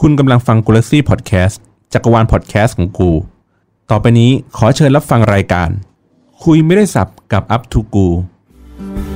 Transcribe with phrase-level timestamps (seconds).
[0.00, 1.60] คุณกำลังฟังกูลซี่พอดแคสต์
[1.92, 3.10] จักรวาลพอดแคสต์ของกู
[3.90, 5.70] ต่อไปนี้ขอเชิญรับฟังรายการ
[6.44, 9.15] คุยไม่ได้สับกับอัพทูกูสว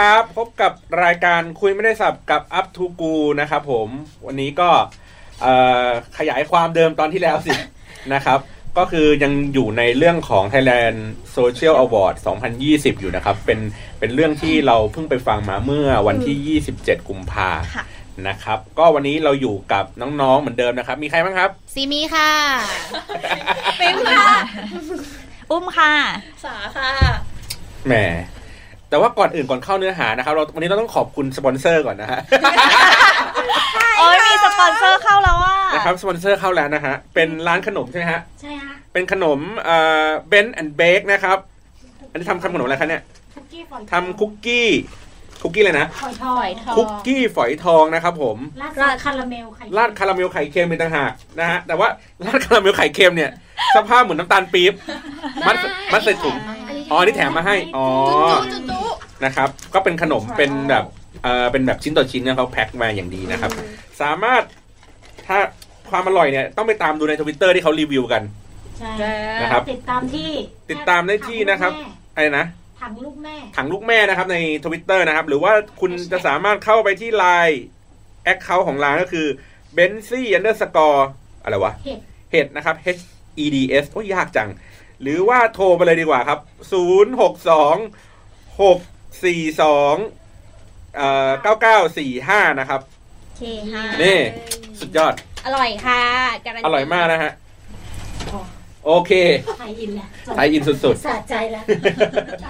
[0.00, 0.72] ครับ พบกับ
[1.04, 3.88] รายการคุยไม่ได้สับกับ Up to Go นะครับผม
[4.26, 4.70] วันนี้ก็
[5.40, 5.54] เอ่
[5.84, 7.52] อขยายความเดิมตอนที่แล้วสิ
[8.14, 8.38] นะครับ
[8.78, 10.98] ก็คือยังอยู่ในเรื่องของ Thailand
[11.36, 12.14] Social Award
[12.58, 13.60] 2020 อยู่นะครับ เป็น
[13.98, 17.84] เป็นเรื่องที่เราเพิ่งไปฟังมาเมื่อวันที่ 27 กุมภาค่ะ
[18.28, 22.32] นะครับ ก็วันนี้เราอยู่กับน้องๆเหมือนเดิมนะครับ มีใครบ้างครับซีมีค่ะ
[23.78, 24.26] เป็นค่ะ
[25.50, 25.94] อุ้มค่ะ
[26.44, 26.90] สาค่ะ
[27.88, 27.94] แหม
[28.90, 32.20] แต่ว่าก่อนอื่นก่อนเข้าเนื้อหานะครับเราวันนี้เราต้องขอบคุณสปอนเซอร์ก่อนนะฮะ
[33.98, 41.38] โอ้ยมีสปอนเซอร์เข้าแล้วว่านะครับสปอนเซอร์เข้าแล้วนะฮะเป็นร้านขนมใช่ไหมฮะใช่ฮะเป็นขนมเอ่อเบนแอนด์เบกนะครับ
[42.10, 43.02] อันนี้ทำทำขนมอะไรคะเนี่ย
[43.34, 44.68] คุกกี้ฝอยทำคุกกี้
[45.42, 51.88] คุกกี้เลยนะฝอยทองคุกกี้ฝอยทองนะครับผมราดคาราเมลไข่ราดคาราเมลไข่เค็มเป็นต่างหากนะฮะแต่ว่า
[52.26, 53.30] ราดคาราเมลไข่เค็มเนี่ย
[53.76, 54.72] สภาพเหมือนน้ำตาลปี๊บ
[55.46, 55.56] มัด
[55.92, 56.36] มัดใส่ถุง
[56.90, 57.86] อ๋ออันนี่แถมมาให้ อ๋อ
[58.52, 58.80] จุดจุ
[59.24, 60.84] นะครับ ก็เป็นขนม เป็นแบบ
[61.22, 63.50] เอ่อเป็นแบบชิ้นต่อชิ้นนะเขาแพ็คมาอย่างดีนะครับ
[64.00, 64.42] สามารถ
[65.26, 65.38] ถ้า
[65.90, 68.22] ความอร่อยเนี่ย ต้องไปตามดูในทวิตเตอร์ที่เขารีวิวกัน
[68.78, 68.92] ใช่
[69.42, 70.30] นะครับ ติดตามที่
[70.70, 71.72] ติดตามได้ที่นะครับ
[72.14, 72.46] อะไรนะ
[72.82, 77.60] ถังลูกแม่ถังลูกแม่นะครับในทวิตเตอร์นะครับ หรือว่าคุณจะสามารถเข้าไปที่ไลน์
[78.24, 79.26] แอคเคาท์ของร้านก็คือ
[79.76, 81.00] b e n z y underscore
[81.42, 81.98] อะไรวะเห็ด
[82.32, 83.02] เห็ดนะครับ H
[83.42, 84.48] E D S โอ้ยยากจัง
[85.02, 86.40] หรือว่าโทรไปเลยดีกว่าครับ
[86.72, 91.30] 0 6 2 6 4 2เอ่อ
[92.50, 92.80] 9945 นะครับ
[93.36, 94.18] เคค่ะนี่
[94.80, 95.14] สุดยอด
[95.46, 96.02] อร่อยค่ะ
[96.44, 97.32] การันตี อร่อยมากนะฮะ
[98.86, 99.12] โอเค
[99.58, 100.76] ไทยอินแหละไทยอินสุด
[101.06, 101.64] สะใจแล้ว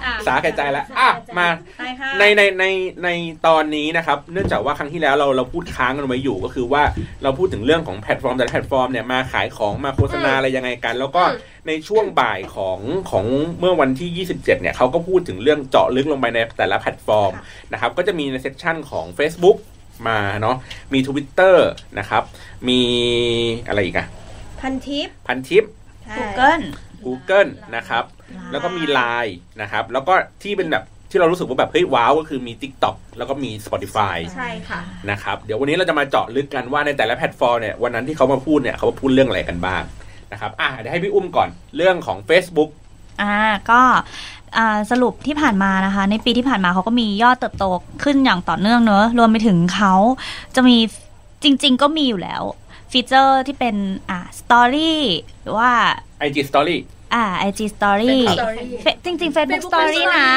[0.05, 1.47] อะๆสาแก่ใจแล้วอะมา
[1.79, 2.65] ไปค่ะในในใน
[3.03, 3.09] ใน
[3.47, 6.83] ตอนนี้นะครับ เนื่องจากว่าครั้งที่แล้วเราเราพูดค้างกันไว้อยู่ก็คือว่า
[7.23, 11.23] เราพูดถึงเรื่องของแพลตฟอร์มแต่ละแพลตฟอร์มเนี่ยมาขายของมาโฆษณาอะไรยังไงกัน แล้วก็
[11.67, 12.79] ในช่วงบ่ายของ
[13.11, 13.25] ของ
[13.59, 17.31] เมื่อวันที่ 27 เนี่ยเขาก็พูดถึงเรื่องเจาะลึกลงไปในแต่ละแพลตฟอร์ม
[17.73, 19.57] นะครับ ก็จะมีใน session ของ Facebook
[20.07, 20.55] มาเนาะ
[20.93, 21.55] มี Twitter
[21.99, 22.23] นะครับ
[22.67, 22.79] มี
[23.67, 24.07] อะไรอีกอะ
[24.61, 25.63] พันทิปพันทิป
[26.17, 26.63] Google
[27.05, 28.03] Google นะครับ
[28.51, 30.13] แล้วก็มี Line นะครับ แล้วก็
[30.43, 39.83] ที่เป็นแบบที่เรารู้สึกว่าแบบเฮ้ยว้าวก็คือมี TikTok แล้วก็มี Spotify ใช่ค่ะนะครับ เดี๋ยววันนี้เราจะมาเจาะลึกกันว่าในแต่ละแพลตฟอร์มเนี่ยวันนั้นที่เขามาพูดเนี่ยเขาพูดเรื่องอะไรกันบ้าง
[40.31, 42.69] นะครับอะเดี๋ยวให้พี่อุ้มก่อนเรื่องของ Facebook
[43.21, 43.35] อ่า
[43.69, 43.81] ก็
[44.57, 47.65] อ่าสรุปที่ผ่านมานะคะ ในปีที่ผ่านมาเขาก็มียอดเติบโต
[48.03, 49.93] ขึ้นอย่างต่อเนื่องเนอะรวมไปถึงเขา
[50.55, 50.77] จะมี
[51.43, 52.43] จริง ๆ ก็มีอยู่แล้ว
[52.91, 53.75] ฟีเจอร์ที่เป็น
[54.09, 55.01] อ่า story
[55.41, 55.71] หรือว่า
[56.27, 56.77] IG Story
[57.13, 58.17] อ่า IG Story
[58.81, 60.31] เฟจริงๆ Facebook Story นะ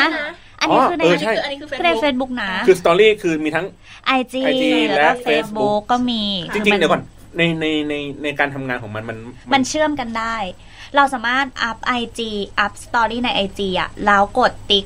[0.61, 3.67] อันนี้คือในอ๋อเออใช่อันนี้คือคือใน Facebook นะ คือ Story คือมีทั้ง
[4.19, 6.23] IG IG แล้วและก็ Facebook ก็มี
[6.55, 7.03] จริงๆ เดี๋ยวก่อน
[7.39, 9.19] ในในในในการทำงานของมันมัน
[9.53, 10.37] มันเชื่อมกันได้
[10.97, 12.21] เราสามารถอัพ IG
[12.59, 14.85] อัพ Story ใน IG อะแล้วกดติ๊ก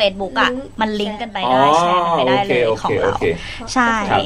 [0.00, 3.24] Facebook อะลิงก์มันลิงก์กันไปอ๋อได้แชร์กันไปได้โอเคเลยโอขอเคงโอเราเค
[3.72, 4.20] ใช่ครับ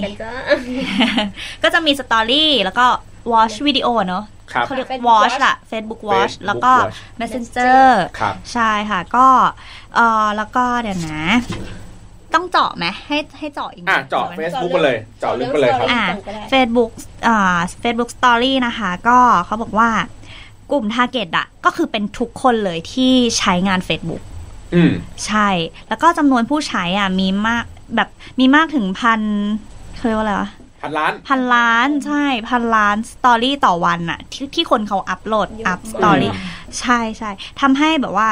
[1.62, 2.86] ก็จะมี Story แล้วก็
[3.32, 7.86] Watch วิดีโอเนอะครับเขาเรียก Facebook Watch Watch ล่ะ Facebook Watch Facebook แล้วก็ Watch Messenger
[8.18, 9.26] ครับใช่ค่ะ ก็
[9.94, 11.24] เออแล้วก็เดี๋ยวนะ
[12.34, 16.04] ต้องเจาะไหมให้ให้เจาะอีกไหมอะเจาะ Facebook ไปเลยเจาะลึกไปเลยครับอ่า
[16.52, 16.90] Facebook
[17.26, 19.90] อ่า Facebook Story นะคะ ก็เขาบอกว่า
[20.72, 24.33] กลุ่ม Target อะก็คือเป็นทุกคนเลยที่ใช้งาน Facebook อืม
[25.26, 25.48] ใช่
[25.88, 27.64] แล้วก็จำนวนผู้ใช้อะมีมาก
[27.96, 28.08] แบบ
[28.40, 29.20] มีมากถึงพัน
[29.96, 36.30] เขาเรียกว่าอะไรวะพันล้านพันล้านใช่พันล้าน story ต่อวันอะที่ที่คนเขาอัพโหลดอัพ story
[36.80, 37.30] ใช่ใช่
[37.60, 38.28] ทำให้แบบว่า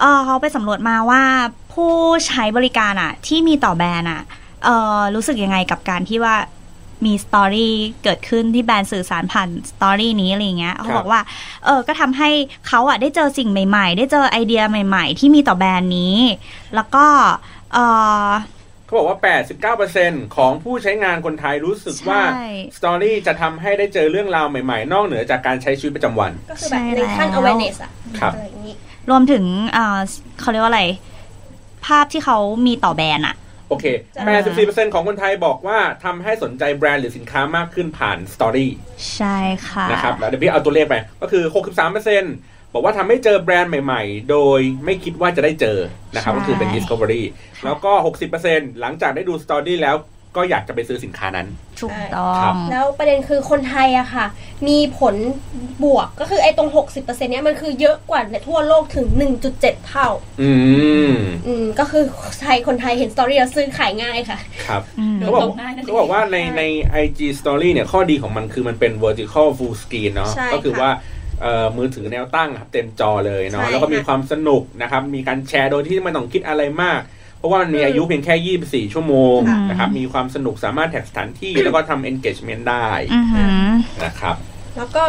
[0.00, 1.22] เออเขาไปสำรวจมาว่า
[1.72, 1.92] ผู้
[2.26, 4.22] ใช้บริการอะที่มีต่อแบรนด์อะ
[4.64, 6.34] เออรู้สึกยังไงกับการที่ว่า
[7.04, 7.74] มี story
[8.04, 11.20] เกิดขึ้นที่แบรนด์สื่อสารผ่าน story นี้อะไรเงี้ยเขาบอกว่า
[11.64, 12.30] เออก็ทำให้
[12.68, 16.16] เขาอะได้เจอสิ่งใหม่ ๆ ได้เจอไอเดียใหม่ ๆ ที่มีต่อแบรนด์นี้
[16.74, 17.06] แล้วก็
[17.72, 17.78] เอ
[18.26, 18.28] อ
[18.84, 19.18] เขาบอกว่า
[19.96, 22.46] 89%ของผู้ใช้งานคนไทยรู้สึกว่าใช่
[22.76, 27.90] Story จะทำให้ได้เจอเรื่องราวใหม่ๆ นอกเหนือจากการใช้ชีวิตประจำวัน ก็คือแบบในขั้นใช่แล้ว awareness อะ
[28.20, 28.74] ครับอะไรอย่างนี้
[29.10, 29.98] รวมถึงเอ่อ
[30.40, 30.84] เขาเรียกว่าอะไร
[31.86, 33.36] ภาพที่เขามีต่อแบรนด์อะ
[33.68, 33.84] โอเค
[34.40, 38.68] 84%ของคนไทยบอกว่าทำให้สนใจแบรนด์หรือสินค้ามากขึ้นผ่าน Story
[39.16, 39.38] ใช่
[39.68, 41.44] ค่ะ นะครับ แล้วเดี๋ยวพี่เอาตัวเลขไป ก็คือ
[42.08, 45.78] 63%บอกว่าทำให้เจอแบรนด์ใหม่ ๆ โดยไม่คิดว่าจะได้เจอ
[46.14, 47.22] นะครับใช่ก็คือเป็น Discovery
[47.64, 47.92] แล้วก็
[48.36, 49.96] 60%หลังจากได้ดูสตอรี่แล้ว
[50.36, 51.46] ก็อยากจะไปซื้อสินค้านั้น
[51.80, 54.26] ถูกต้อครังบแล้วประเด็นคือคนไทยอะค่ะ
[54.68, 55.14] มีผล
[55.84, 59.06] บวกก็คือไอ้ตรง 60%เนี้ยมันคือเยอะกว่าในทั่วโลกถึง
[59.46, 60.08] 1.7 เท่า
[60.42, 60.50] อื
[61.10, 61.14] ม
[61.46, 62.04] อืมก็คือ
[62.42, 64.38] ไทยคนไทยเห็นสตอรี่แล้วซื้อขายง่ายค่ะ
[64.68, 66.62] ครับอืมเขาบอกโดนตกง่ายนั่นเองเขาบอกว่าในใน
[67.04, 70.90] IG Story เนี่ยข้อดีของมันคือมันเป็น vertical full screen เนาะใช่ก็คือค่ะว่า
[71.42, 83.68] เอ่อมือถือแนวตั้งครับเต็มจอเลยเนาะใช่แล้วก็มีค่ะความสนุกนะครับ มีการแชร์โดยที่ไม่ต้องคิดอะไรมากเพ ราะว่ามันมีอืมอายุเพียงแค่ 24 ชั่วโมงค่ะนะครับ มีความสนุกสามารถแท็กสถานที่แล้วก็ทำ engagement ได้อือหือ
[84.04, 84.36] นะครับ
[84.76, 85.04] แล้วก็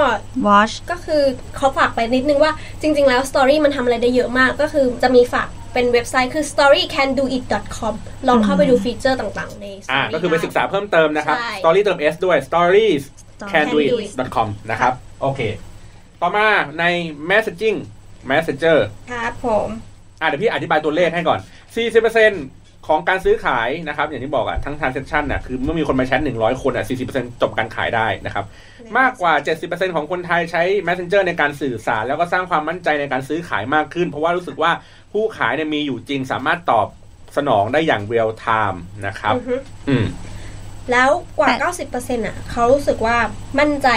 [0.48, 1.24] watch ก็คือ
[1.58, 2.52] เขาฝากไปนิดนึงว่า
[2.82, 7.94] จริง ๆ แล้ว Story มันทำอะไรได้เยอะมากก็คือจะมีฝากเป็นเว็บไซต์คือ storycandoit.com
[8.28, 13.04] ลองเข้าไปดูฟีเจอร์ต่าง ๆ ในอ่า Story ก็คือไปศึกษาเพิ่มเติมนะครับใช่ story เติม s ด้วย stories
[13.36, 15.42] Story can do it Candoit com นะครับ โอเค
[16.22, 16.48] ต่อมา
[16.80, 16.84] ใน
[17.30, 17.78] messaging
[18.32, 18.78] messenger
[19.12, 19.68] ครับผม
[20.22, 21.40] อะเดี๋ยวพี่อธิบายตัวเลขให้ก่อน
[21.76, 28.46] 40%ของการซื้อขายนะครับ อย่างที่บอกอะทั้ง transaction น่ะคือเมื่อมีคนมาแชท100 คนอะ40%จบการขายได้นะครับ
[28.98, 29.34] มากกว่า
[29.66, 34.72] 70%ของคนไทยใช้ messenger ในการสื่อสาร แล้วก็สร้างความมั่นใจในการซื้อขายมากขึ้น เพราะว่ารู้สึกว่า
[35.14, 36.88] ผู้ขายเนี่ยมีอยู่จริงสามารถตอบ
[37.38, 39.56] สนองได้อย่าง real time นะครับ อือฮึ
[39.90, 40.06] อืม
[40.92, 41.56] แล้วกว่าแต่
[41.88, 43.18] 90%อะเขารู้สึกว่า
[43.60, 43.88] มั่นใจ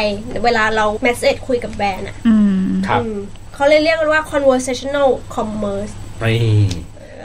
[0.44, 3.18] เวลาเรา message คุยกับแบรนด์อะอืมครับอืม
[3.54, 5.92] เขาเลยเรียกกันว่า conversational commerce
[6.22, 6.38] นี่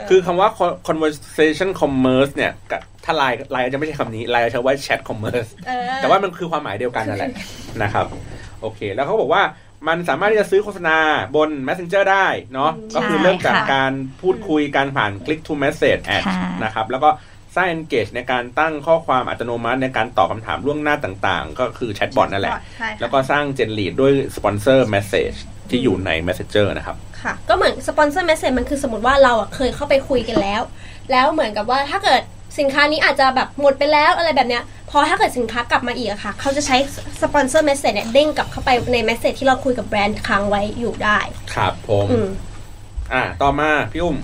[0.08, 0.48] คือคำว่า
[0.88, 7.30] conversation commerce เนี่ยกับถ้าไลน์ไลน์จะไม่ใช่คำนี้ไลน์จะใช้ว่า chat commerce เออแต่ว่ามันคือความหมายเดียวกันนั่นแหละ
[7.82, 8.06] นะครับ
[8.60, 9.42] โอเค แล้วเขาบอกว่า
[9.88, 10.96] มันสามารถที่จะซื้อโฆษณา
[11.36, 13.92] บน Messenger ได้เนาะอืมก็คือเริ่มจากค่ะการ
[14.22, 17.10] พูดคุยการผ่าน click to message ad ค่ะนะครับแล้วก็
[17.56, 25.38] สร้าง engage ในการตั้งข้อความอัตโนมัติในการตอบคำถามล่วงหน้าต่างๆ ก็คือแชทบอทนั่นแหละใช่ค่ะแล้วก็สร้าง gen lead ด้วย sponsor message
[25.70, 30.62] ที่อยู่ใน Messenger นะครับ ค่ะ ก็เหมือน sponsor message มันคือสมมติว่าเราอะเคยเข้าไปคุยกันแล้ว
[31.10, 32.22] แล้วเหมือนกับว่าถ้าเกิด
[32.58, 36.76] สินค้านี้อาจจะแบบหมดไปแล้วอะไรแบบเนี้ยพอถ้าเกิดสินค้ากลับมาอีกอะค่ะ เขาจะใช้
[37.22, 41.18] sponsor message เนี่ยเด้งกลับเข้าไปใน message ที่เราคุยกับแบรนด์ค้างไว้อยู่ได้
[41.54, 42.28] ครับผมอืม
[43.12, 44.16] อ่าต่อมาพี่อุ้ม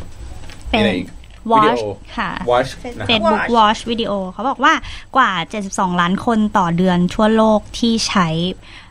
[0.70, 1.08] เป็นมีอะไรอีก
[1.52, 1.86] watch วิดีโอ
[2.16, 4.72] ค่ะ watch นะครับ Facebook Watch Watch วิดีโอเขาบอกว่า
[5.16, 5.30] กว่า
[5.66, 8.28] 72 ล้านคนต่อเดือนทั่วโลกที่ใช้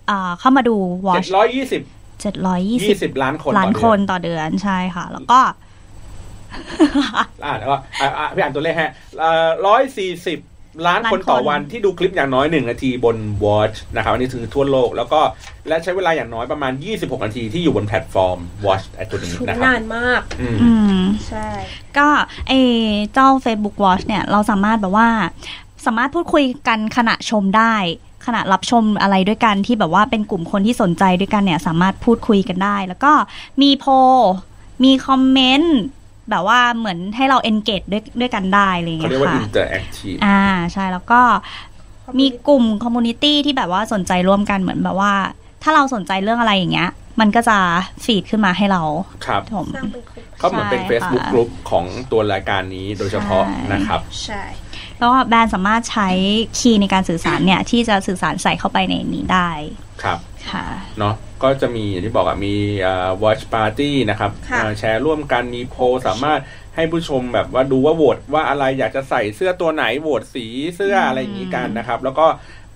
[0.08, 0.76] เอ่อเข้ามาดู
[1.08, 5.40] Watch 720 720 20ล้านคนล้านต่อคเดืนอนต่อเดือนใช่ค่ะ แล้วก็
[7.46, 8.92] อ่าแล้วก็อ่าอ่าพี่อ่านตัวเลขฮะ
[9.66, 10.40] ร้อยสี่สิบ
[10.88, 15.20] ล้านคนต่อวันที่ดูคลิปอย่างน้อยหนึ่งนาทีบน Watch นะครับ อันนี้คือทั่วโลกแล้วก็
[15.68, 21.48] และใช้เวลาอย่างน้อยประมาณ 26 นาทีที่อยู่บนแพลตฟอร์ม Watch ไอตัวนี้ชุดนะครับนานมากอืมอืมใช่
[21.98, 22.08] ก็
[22.48, 22.54] ไอ
[23.14, 25.10] เจ้า Facebook Watch เนี่ย เราสามารถแบบว่า
[25.86, 27.76] สามารถพูดคุยกันขณะชมได้
[28.26, 33.12] ขณะรับชมอะไรด้วยกันที่แบบว่าเป็นกลุ่มคนที่สนใจด้วยกันเนี่ยสามารถพูดคุยกันได้ แล้วก็
[33.62, 33.92] มีโพล
[34.84, 35.78] มีคอมเมนต์
[36.30, 40.44] แบบว่าเหมือนให้เรา engage ด้วยด้วยกันได้อะไรอย่างเขาเงี้เรียกยว่าค่ะ interactive อ่า
[40.74, 41.22] ใช่แล้วก็
[42.20, 45.14] มีกลุ่ม community ที่แบบว่าสนใจร่วมกันเหมือนแบบว่า
[45.64, 46.90] ถ้าเราสนใจเรื่องอะไรอย่างเงี้ย
[47.20, 47.58] มันก็จะ
[48.04, 48.82] feed ขึ้นมาให้เรา
[49.26, 54.44] ครับผมสร้างเป็นกลุ่มก็เหมือนเป็นใช่ Facebook ค่ะ Group ของตัวรายการนี้โดยเฉพาะใช่นะครับ ใช่
[55.00, 56.10] แล้วก็แบรนด์สามารถใช้
[56.58, 59.50] key ในการสื่อสารเนี่ยที่จะสื่อสารใส่เข้าไปในนี้ได้
[60.04, 60.20] ครับ
[60.52, 60.66] ค่ะ
[61.00, 62.56] เนาะก็จะมีอย่างที่บอกอะมี
[62.86, 66.40] อ่า watch party นะครับค่ะอ่าแชร์ร่วมกันมีโพลสามารถ
[66.76, 70.46] ให้ผู้ชมแบบว่าดูว่าโหวตว่าอะไรอยากจะใส่เสื้อตัวไหนโหวตสี
[70.76, 72.26] เสื้ออะไรอย่างนี้กันนะครับ แล้วก็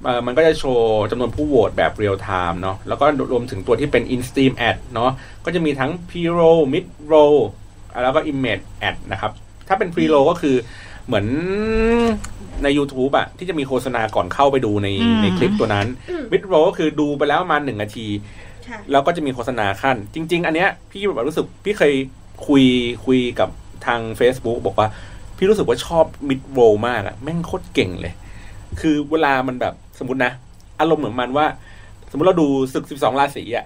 [0.03, 5.12] เอ่อมันก็จะโชว์จำนวนผู้โหวตแบบ real time เนาะแล้วก็รวมถึงตัวที่เป็น in stream ad เนาะ
[5.45, 7.38] ก็จะมีทั้ง pre roll mid roll
[8.03, 9.31] แล้วก็ image ad นะครับ
[9.67, 10.55] ถ้าเป็น pre roll ก็คือ
[11.07, 11.25] เหมือน
[12.63, 18.07] ใน YouTube อะที่จะมีโฆษณาก่อนเข้าไปดูในอืม ในคลิปตัวนั้นอืม mid roll ก็คือดูไปแล้วประมาณหนึ่งนาที
[18.67, 21.93] ค่ะ แล้วก็จะมีโฆษณาขั้น จริง ๆ อันเนี้ยพี่แบบรู้สึกพี่เคย
[22.48, 22.63] คุย
[23.05, 23.50] คุยกับ
[23.86, 24.88] ทาง Facebook บอกว่า
[25.38, 28.13] พี่รู้สึกว่าชอบมิดโรมากอะแม่งโคตรเก่งเลย
[28.79, 30.31] คือเวลามันแบบสมมตินะ
[30.79, 31.48] อารมณ์เหมือนมันว่า
[32.12, 33.65] สมมติเราดูศึก12ราศีอะ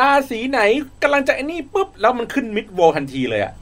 [0.00, 0.60] ราศีไหน
[1.02, 3.61] กำลังจะไอ้นี่ปุ๊บ แล้วมันขึ้นมิดโรทันทีเลยอะอื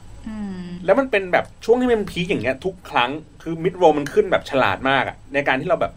[0.85, 3.11] แล้วมันเป็นแบบช่วงที่มันพีคอย่างเงี้ยทุกครั้ง
[3.41, 5.93] คือมิดโรมันขึ้นแบบฉลาดมากอะในการที่เราแบบ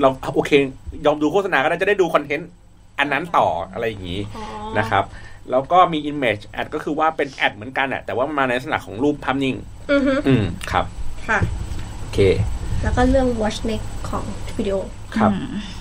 [0.00, 0.50] เราอะโอเค
[1.06, 2.50] ยอมดูโฆษณาก็ได้จะได้ดูคอนเทนต์
[2.98, 4.44] อันนั้นต่ออะไรอย่างงี้อ๋อ
[4.78, 5.04] นะครับ
[5.50, 9.54] แล้วก็มี image ad ก็คือว่าเป็นแอดเหมือนกันอะแต่ว่ามันมาในลักษณะของรูปภาพนิ่ง
[9.92, 10.84] อือฮึอืมครับ
[11.28, 11.38] ค่ะ
[12.00, 12.18] โอเค
[12.82, 14.24] แล้วก็เรื่อง watch next ของ
[14.56, 14.76] วิดีโอ
[15.16, 15.30] ครับ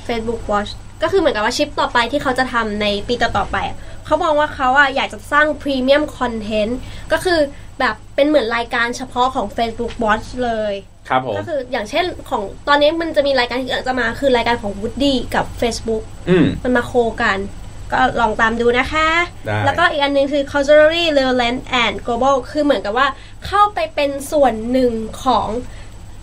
[0.08, 0.72] Facebook Watch
[1.04, 6.80] ก็คือเหมือนกับว่าชิปต่อไปที่เขาจะทำในปีต่อๆไปอะเขามองว่าเขาอะอยากจะสร้างพรีเมียมคอนเทนต์
[7.12, 7.40] ก็คือ
[7.80, 10.74] แบบเป็นเหมือนรายการเฉพาะของ Facebook Watch เลย
[11.10, 17.40] ครับผมก็คืออย่างเช่นของตอนนี้มันจะมีรายการที่กำลังจะมาคือรายการของ Woody กับ Facebook อืมมันมาโคกัน
[17.92, 19.08] ก็ลองตามดูนะคะ
[19.46, 23.08] ได้แล้วก็อีกอันหนึงคือ culturally relevant and global คือเหมือนกับว่า
[23.46, 24.92] เข้าไปเป็นส่วนหนึ่ง
[25.24, 25.48] ของ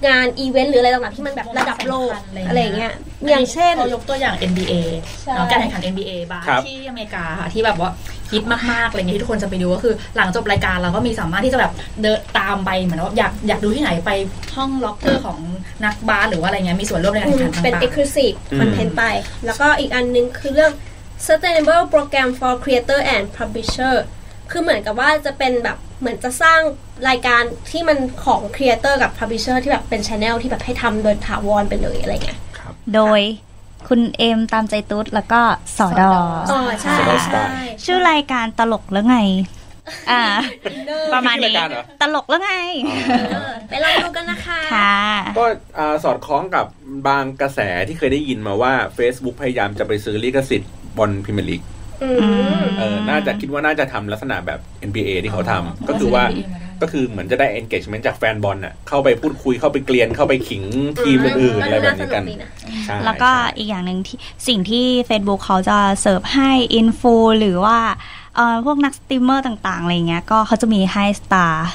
[0.07, 2.13] งานอีเวนต์หรืออะไรต่างๆที่มันแบบระดับโลก
[2.49, 2.93] อะไรอย่างเงี้ย
[3.29, 4.75] อย่างเช่นเขายกตัวอย่าง NBA
[5.23, 7.91] ใช่เนาะการแข่งขัน NBA บาสครับที่อเมริกาค่ะที่แบบว่า
[8.33, 14.11] ฮิตมากๆอะไรเงี้ยที่ทุกคนจะไปดูก็คือ หลังจบรายการเราก็มีสามารถที่จะแบบเดินตามไปเหมือนว่าอยากอยากดูที่ไหนไป
[14.57, 15.39] ห้องล็อกเกอร์ของ
[15.85, 19.03] นักบาสหรือว่าอะไรเงี้ยมีส่วนร่วมในการแข่งขันต่างๆเป็น exclusive อืม content ไป
[19.45, 20.73] แล้วก็อีกอันหนึงคือเรื่อง
[21.27, 23.95] sustainable program for creator and publisher
[24.51, 26.61] คือเหมือนกับว่าจะเป็นแบบเหมือนจะสร้าง
[27.09, 33.21] รายการที่มันของ creator กับ publisher ที่แบบเป็น channel ที่แบบให้ทำโดยถาวรไปเลยอะไรเงี้ยครับโดย
[33.89, 35.41] คุณเอมตามใจตุ๊ดแล้วก็
[35.79, 36.13] สอดอ
[36.51, 39.19] อ๋อใช่สบายสใช่บายชื่อรายการตลกแล้วไง
[40.11, 40.23] อ่า
[41.15, 42.53] ประมาณชื่อนี้รายการเหรอตลกแล้วไง
[43.33, 44.97] เออไปลองดูกันนะคะค่ะ
[45.39, 45.45] ก็
[45.79, 46.67] อ่าสอดคล้องกับ
[47.09, 51.63] บางกระแสที่เคยได้ยินมาว่า Facebook พยายามจะไปซื้อลิขสิทธิ์บอลพรีเมียร์ลีก
[52.03, 52.11] อื
[52.61, 56.25] มเออน่าจะคิดว่าน่าจะทำลักษณะแบบ NBA ที่เขาทำก็คือว่า
[56.83, 60.63] ก็คือเหมือนจะได้ engagement จากแฟนบอลน่ะเข้าไปพูดคุยเข้าไปเกลียนเข้าไปขิง
[61.01, 62.51] ทีมอื่นๆอะไรแบบนี้กันก็ดูาสดีะ
[62.85, 67.79] ใช่แล้วก็ใช่อีกอย่างหนึ่งที่สิ่งที่ Facebook เขาจะเสิร์ฟให้ influ หรือว่า
[68.37, 71.69] เอ่อพวกนักสตรีมเมอร์ต่างๆอะไรเงี้ยก็เขาจะมีให้ star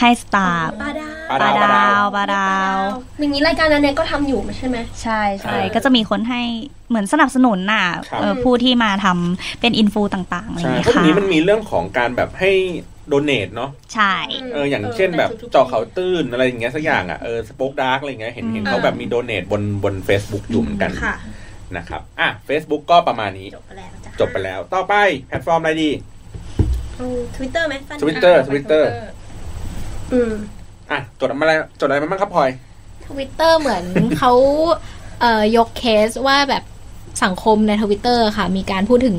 [0.00, 2.76] ให้ star ปลาดาวปลาปลาดาวดาวปลาดาว
[3.20, 6.42] อย่างนี้รายการนั้นเนี่ยก็ทำอยู่ใช่ไหมใช่ใช่เออก็จะมีคนให้
[6.88, 12.52] เหมือนสนับสนุนน่ะครับเอ่อผู้ที่มาทำเป็น influ ต่างๆอะไรใช่เงี้ยเพราะทีค่ะนี้มันมีเรื่องของการแบบให้
[13.08, 14.14] โดเน a เนาะใช่
[14.52, 21.14] เอออย่างเช่นแบบเจาะเขาตื้นอะไรอย่างเงี้ยสักอย่างอะเออ Spokedark อะไรเงี้ยเห็นเห็นเขาแบบมี donate บนบน Facebook อยู่เหมือนกันค่ะ
[21.76, 24.94] นะครับอะ Facebook ก็ประมาณนี้ จบไปแล้วจ้ะจบไปแล้ว ต่อไป
[25.28, 25.90] แพลตฟอร์มอะไรดี
[27.36, 28.84] ทวิตเตอร์ไหมสั้น Twitter Twitter
[30.12, 30.32] อืม
[30.90, 32.50] อะจดอะไรจดอะไรมาบ้างครับพลอย
[33.06, 33.84] ทวิตเตอร์เหมือน
[34.18, 34.32] เขา
[35.20, 36.62] เอ่อยกเคสว่าแบบ
[37.24, 39.16] สังคมในทวิตเตอร์ค่ะ มีการพูดถึง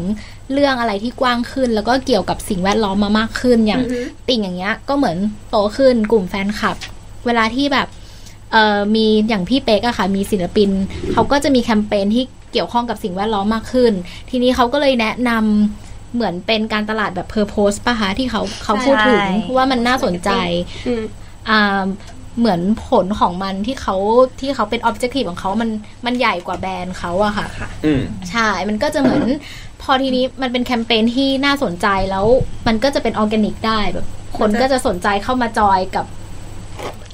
[0.54, 4.00] เรื่องอะไรที่กว้างขึ้น แล้วก็เกี่ยวกับสิ่งแวดล้อมมามากขึ้นอย่างอือฮึ
[4.30, 5.18] ติ่งอย่างเงี้ย ก็เหมือน
[5.50, 6.76] โตขึ้นกลุ่มแฟนคลับ
[7.26, 7.88] เวลาที่แบบ
[8.52, 10.70] เอ่อมีอย่างพี่เป๊กอะค่ะ มีศิลปิน
[11.14, 12.24] เขาก็จะมีแคมเปญที่
[12.54, 13.94] เกี่ยวข้องกับสิ่งแวดล้อมมากขึ้น
[14.30, 19.22] ทีนี้เขาก็เลยแนะนำเหมือนเป็นการตลาดแบบเพอร์โพสป่ะคะที่เขาเขาพูดถึง
[19.58, 20.30] ว่ามันน่าสนใจ
[20.88, 21.04] อืม
[21.50, 21.84] อ่า
[22.40, 23.96] เหมือนผลของมันที่เขา
[24.42, 25.70] ที่เขาเป็นออบเจกตีฟของเขามัน
[26.06, 27.48] มันใหญ่กว่าแบรนด์เขาอะค่ะ
[27.86, 28.02] อืม
[28.32, 29.26] ใช่ มันก็จะเหมือน
[29.82, 32.26] พอทีนี้มันเป็นแคมเปญที่น่าสนใจแล้ว
[32.68, 34.06] มันก็จะเป็นออร์แกนิกได้แบบ
[34.40, 36.06] คนก็จะสนใจเข้ามาจอยกับ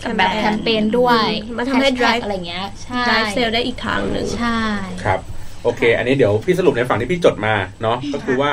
[0.03, 4.59] กับแบบแคมเปญด้วยอืมมันทำให้แฮชแท็ก drive อะไรเงี้ยใช่ได้เซลได้อีกทางหนึ่งใช่
[5.03, 5.19] ครับ
[5.63, 8.51] โอเค อันนี้เดี๋ยวพี่สรุปในฝั่งที่พี่จดมาเนาะก็คือว่า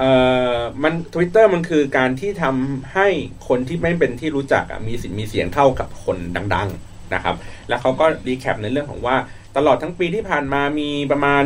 [0.00, 0.12] เอ่
[0.56, 3.08] อมัน Twitter มันคือการที่ทำให้
[3.48, 6.18] คนที่ไม่เป็นที่รู้จักอะมีสิทธิ์มีเสียงเท่ากับคน
[6.54, 7.36] ดัง ๆนะครับ
[7.68, 9.16] แล้วเขาก็ recap ในเรื่องของว่า
[9.56, 11.42] ตลอดทั้งปีที่ผ่านมามีประมาณ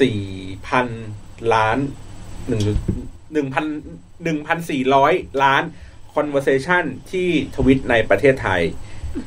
[0.00, 0.86] 1.4 พัน
[1.54, 1.78] ล้าน
[2.48, 5.62] 1 1,000 1,400 ล้าน
[6.14, 8.62] conversation ที่ทวิตในประเทศไทย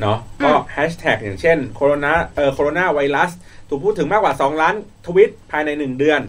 [0.01, 3.31] เนาะก็แฮชแท็กอย่างเช่นโคโรนาเอ่อโคโรนาไวรัส
[3.67, 4.75] ถูกพูดถึงมากกว่า 2 ล้าน
[5.07, 6.21] ทวิตภายใน 1 เดือน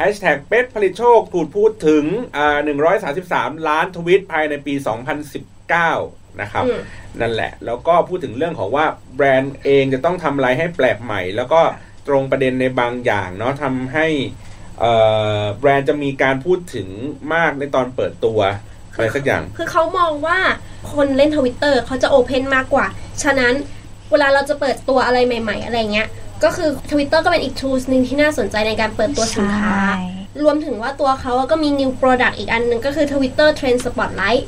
[0.00, 2.04] แฮชแท็กเป๊กผลิตโชคถูกพูดถึง
[2.36, 2.58] อ่า
[3.12, 4.74] 133 ล้านทวิตภายในปี
[5.56, 6.80] 2019 นะครับอืม
[7.20, 11.60] นั่นแหละ แล้วก็พูดถึงเรื่องของว่าแบรนด์เองจะต้องทำอะไรให้แปลกใหม่ แล้วก็
[12.08, 14.06] ตรงประเด็นในบางอย่างเนาะทำให้
[14.80, 14.92] เอ่
[15.40, 16.88] อแบรนด์จะมีการพูดถึง
[17.34, 18.40] มากในตอนเปิดตัว
[18.92, 20.38] อะไรสักอย่าง คือเขามองว่า
[20.92, 22.86] คนเล่นทวิตเตอร์เขาจะโอเพนมากกว่า
[23.22, 23.54] ฉะนั้น
[24.10, 26.08] เวลาเราจะเปิดตัวอะไรใหม่ ๆ อะไรเงี้ย
[26.44, 30.10] ก็คือทวิตเตอร์ก็เป็นอีก tools หนึ่งที่น่าสนใจในการเปิดตัวสินค้าใช่
[30.44, 34.44] รวมถึงว่าตัวเขาก็มี new product อีกอันหนึ่งก็คือ Twitter Trend Spotlight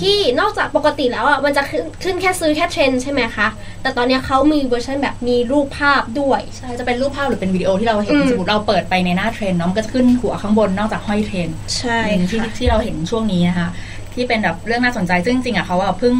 [0.00, 3.48] ที่นอกจากปกติแล้วอะมันจะขึ้นขึ้นแค่ชื่อแค่เทรนด์ใช่ไหมคะ
[3.82, 13.68] แต่ตอนเนี้ยเขามีเวอร์ชันแบบมีรูปภาพด้วย ใช่ จะเป็นรูปภาพหรือเป็นวิดีโอที่เราเห็นอืมสมมติเราเปิดไปในหน้าเทรนด์เนาะมันก็จะขึ้นหัวข้างบนนอกจากห้อยเทรนด์ใช่อืมที่ค่ะที่เราเห็นช่วงนี้นะคะ
[14.14, 16.14] ที่เป็นแบบเรื่องน่าสนใจซึ่งจริงๆอะเขาอะเพิ่ง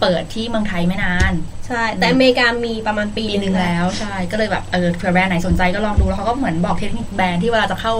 [0.00, 1.32] เปิดที่เมืองไทยไม่นาน
[1.66, 7.94] ใช่ แต่อเมริกามีประมาณปีปีหนึ่งแล้วใช่ก็เลยแบบเออเผื่อแบรนด์ไหนสนใจก็ลองดูแล้วเขาก็เหมือนบอกเทคนิคแบรนด์ที่เวลาจะเข้า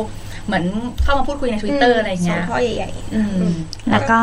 [0.47, 0.65] เหมือน
[1.03, 3.39] เข้ามาพูดคุยใน Twitter อะไรเงี้สยองข้อใหญ่อืม
[3.91, 4.21] แล้วก็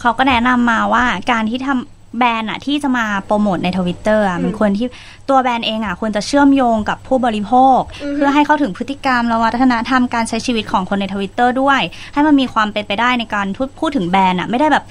[0.00, 4.86] เขาก็แนะนำมาว่าการที่ทำแบรนด์อะที่จะมาโปรโมทในทวิตเตอร์อะมันควรที่
[5.28, 7.80] ตัวแบรนด์เองอะควรจะเชื่อมโยงกับผู้บริโภค
[8.14, 11.80] เพื่อให้เข้าถึงพฤติกรรมและวัฒนธรรมการใช้ชีวิตของคนในทวิตเตอร์ด้วย
[12.12, 14.84] ให้มันมีความเป็นไปได้ในการพูดพูดถึงแบรนด์อะไม่ได้แบบ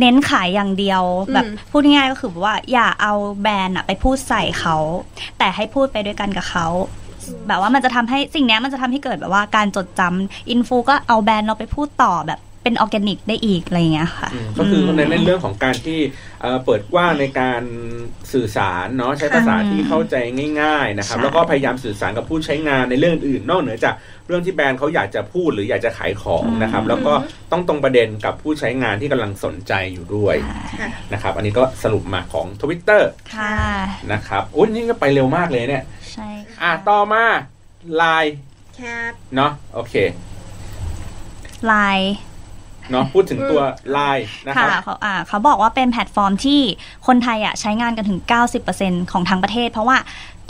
[0.00, 3.12] เน้นขายอย่างเดียวอืมแบบพูดง่ายๆก็คือว่าอย่าเอา
[3.42, 4.76] แบรนด์อะไปพูดใส่เขา
[5.38, 6.66] แต่ให้พูดไปด้วยกันกับเขา
[7.48, 16.00] แบบว่ามันจะทำให้สิ่งเนี้ยมันจะทำให้เกิดแบบว่าการจดจำ influ ก็เอาแบรนด์เราไปพูดต่อแบบไป เป็นออร์แกนิกได้อีกอะไรอย่างเงี้ยค่ะอืมก็คือในในเรื่องของการที่
[16.40, 17.62] เอ่อเปิดกว้างในการ
[18.32, 20.14] สื่อสารเนาะใช้ภาษาที่เข้าใจ
[20.62, 23.94] ง่าย ๆนะครับใช่แล้วก็พยายามสื่อสารกับผู้ใช้งานในเรื่องอื่นนอกเหนือจาก
[24.26, 27.14] เรื่องที่แบรนด์เขาอยากจะพูดหรืออยากจะขายของนะครับ แล้วก็
[27.52, 30.36] ต้องตรงประเด็นกับผู้ใช้งานที่กำลังสนใจอยู่ด้วย
[31.12, 33.02] นะครับ อันนี้ก็สรุปมาของ Twitter
[33.36, 33.56] ค่ะ
[34.12, 37.24] นะครับอุ้ยนี่ก็ไปเร็วมากเลยเนี่ยใช่ค่ะอะต่อมา
[38.00, 38.32] Line
[38.80, 39.94] ครับเนาะโอเค
[41.66, 42.14] ไลน์
[42.90, 43.62] เนาะพูดถึงตัว
[43.96, 46.60] Line นะค่ะครับเขาอ่าเขาบอกว่าเป็นแพลตฟอร์มที่
[47.06, 48.20] คนไทยอะใช้งานกันถึง
[48.66, 49.98] 90%ของทั้งประเทศ เพราะว่า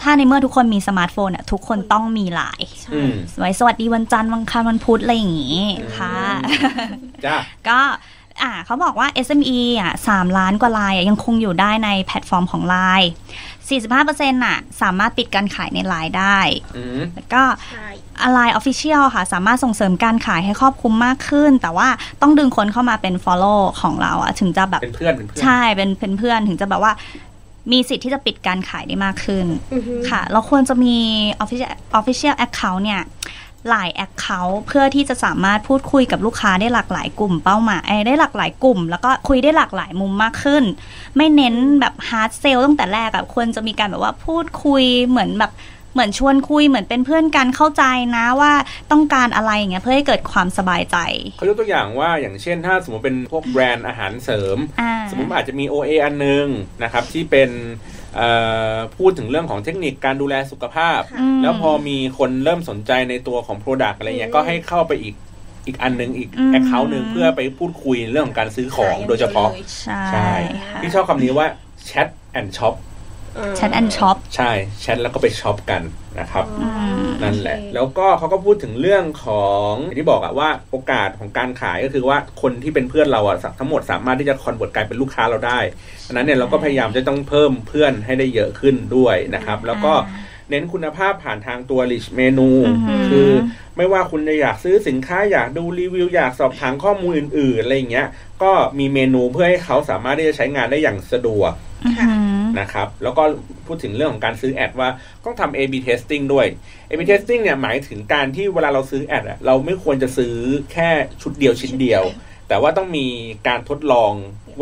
[0.02, 5.62] ถ้าในเมื่อทุกคนมีสมาร์ทโฟนอะทุกคนต้องมีไลน์อืมไว้สวัสดีวันจันทร์วันอังคารวันพุธอะไรอย่างงี้
[5.98, 6.14] ค่ะ
[7.24, 7.36] จ้า
[7.68, 7.80] ก็
[8.42, 13.08] อ่าเขาบอกว่า SME อะ3ล้านกว่าลายอะยังคงอยู่ได้ในแพลตฟอร์มของ Line
[13.76, 16.38] 45%อะ สามารถปิดการขายใน Line ได้
[16.76, 17.42] อืมแล้วก็
[18.18, 21.88] ใช่อะไร Official ค่ะ สามารถส่งเสริมการขายให้ครอบคลุมมากขึ้น แต่ว่า
[22.22, 26.92] ต้องดึงคนเข้ามาเป็น Follow ของเราอะถึงจะแบบเป็นเพื่อนเป็นเพื่อนใช่เป็นเป็นเพื่อนถึงจะแบบว่า
[27.72, 30.96] มีสิทธิ์ที่จะปิดการขายได้มากขึ้นอือฮึค่ะ เราควรจะมี
[31.42, 33.02] official official account เนี่ย
[33.70, 40.64] หลาย account เพื่อที่จะสามารถพูดคุยกับลูกค้าได้หลากหลายกลุ่มเป้าหมายเอ้ยได้หลากหลายกลุ่ม แล้วก็คุยได้หลากหลายมุมมากขึ้น
[41.16, 45.52] ไม่เน้นแบบ hard sell ตั้งแต่แรกอะควรจะมีการแบบว่าพูดคุยเหมือนแบบ
[45.92, 47.84] เหมือนชวนคุยเหมือนเป็นเพื่อนกันเข้าใจ
[48.16, 48.52] นะว่า
[48.92, 50.96] ต้องการอะไรอย่างเงี้ยเพื่อให้เกิดความสบายใจ
[51.36, 56.46] เขายกตัวอย่างว่าอย่างเช่นถ้าสมมติเป็นพวกแบรนด์อาหารเสริมอ่าสมมติอาจจะมี OA อันหนึง
[56.82, 57.50] นะครับที่เป็น
[58.16, 58.28] เอ่
[58.72, 65.14] อพูดถึงเรื่องของเทคนิคการดูแลสุขภาพอืมแล้วพอมีคนเริ่มสนใจในตัวของ Product อะไรเงี้ยก็ให้เข้าไปอีก
[65.66, 69.50] อีกอันหนึงอีกอืม account หนึ่งเพื่อไปพูดคุยเรื่องของการซื้อของโดยเฉพาะ
[69.82, 70.32] ใช่ใช่
[70.68, 71.46] ค่ะที่ชอบคำนี้ว่า
[71.88, 75.82] chat and shop chat and shop ใช่แชทแล้วก็ไป shop กัน
[76.20, 76.66] นะครับอื
[77.04, 85.58] มนั่นแหละ แล้วก็เขาก็พูดถึงเรื่องของอย่างที่บอกอะว่าโอกาสของการขายก็คือว่าคนที่เป็นเพื่อนเราอะทั้งหมดสามารถที่จะ convert กลายเป็นลูกค้าเราได้
[86.06, 89.94] ดังนั้นเนี่ยเราก็พยายามจะต้องเพิ่มเพื่อนให้ได้เยอะขึ้นด้วยนะครับ แล้วก็
[90.50, 93.30] เน้นคุณภาพผ่านทางตัว rich menu อือหือคือ
[93.76, 98.08] ไม่ว่าคุณจะอยากซื้อสินค้าอยากดูรีวิว อยากสอบถามข้อมูลอื่นๆอะไรอย่างเงี้ย
[98.42, 101.52] ก็มีเมนูเพื่อให้เขาสามารถที่จะใช้งานได้อย่างสะดวก
[101.84, 103.22] อือหือ นะครับแล้วก็
[103.66, 104.88] พูดถึงเรื่องของการซื้อแอดว่า
[105.24, 106.46] ต้องทำ A/B testing ด้วย
[106.88, 110.34] A/B testing เนี่ยหมายถึงการที่เวลาเราซื้อแอดอะเราไม่ควรจะซื้อ
[110.72, 110.90] แค่
[111.22, 112.02] ชุดเดียวชิ้นเดียว
[112.48, 113.06] แต่ว่าต้องมี
[113.48, 114.12] การทดลอง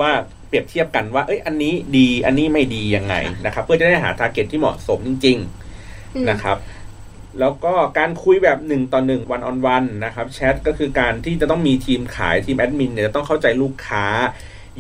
[0.01, 0.11] ว่า
[0.49, 3.15] เปรียบเทียบกันว่าเอ้ยอันนี้ดีอันนี้ไม่ดียังไง
[3.47, 5.39] นะครับ เพื่อจะได้หา t a r g e t ที่เหมาะสมจริง
[5.83, 6.59] ๆนะครับ
[7.41, 14.07] แล้วก็การคุยแบบหนึ่งต่อหนึ่งวันออนวันนะครับแชทก็คือการที่จะต้องมีทีมขายทีมแอดมินเนี่ยจะต้องเข้าใจลูกค้า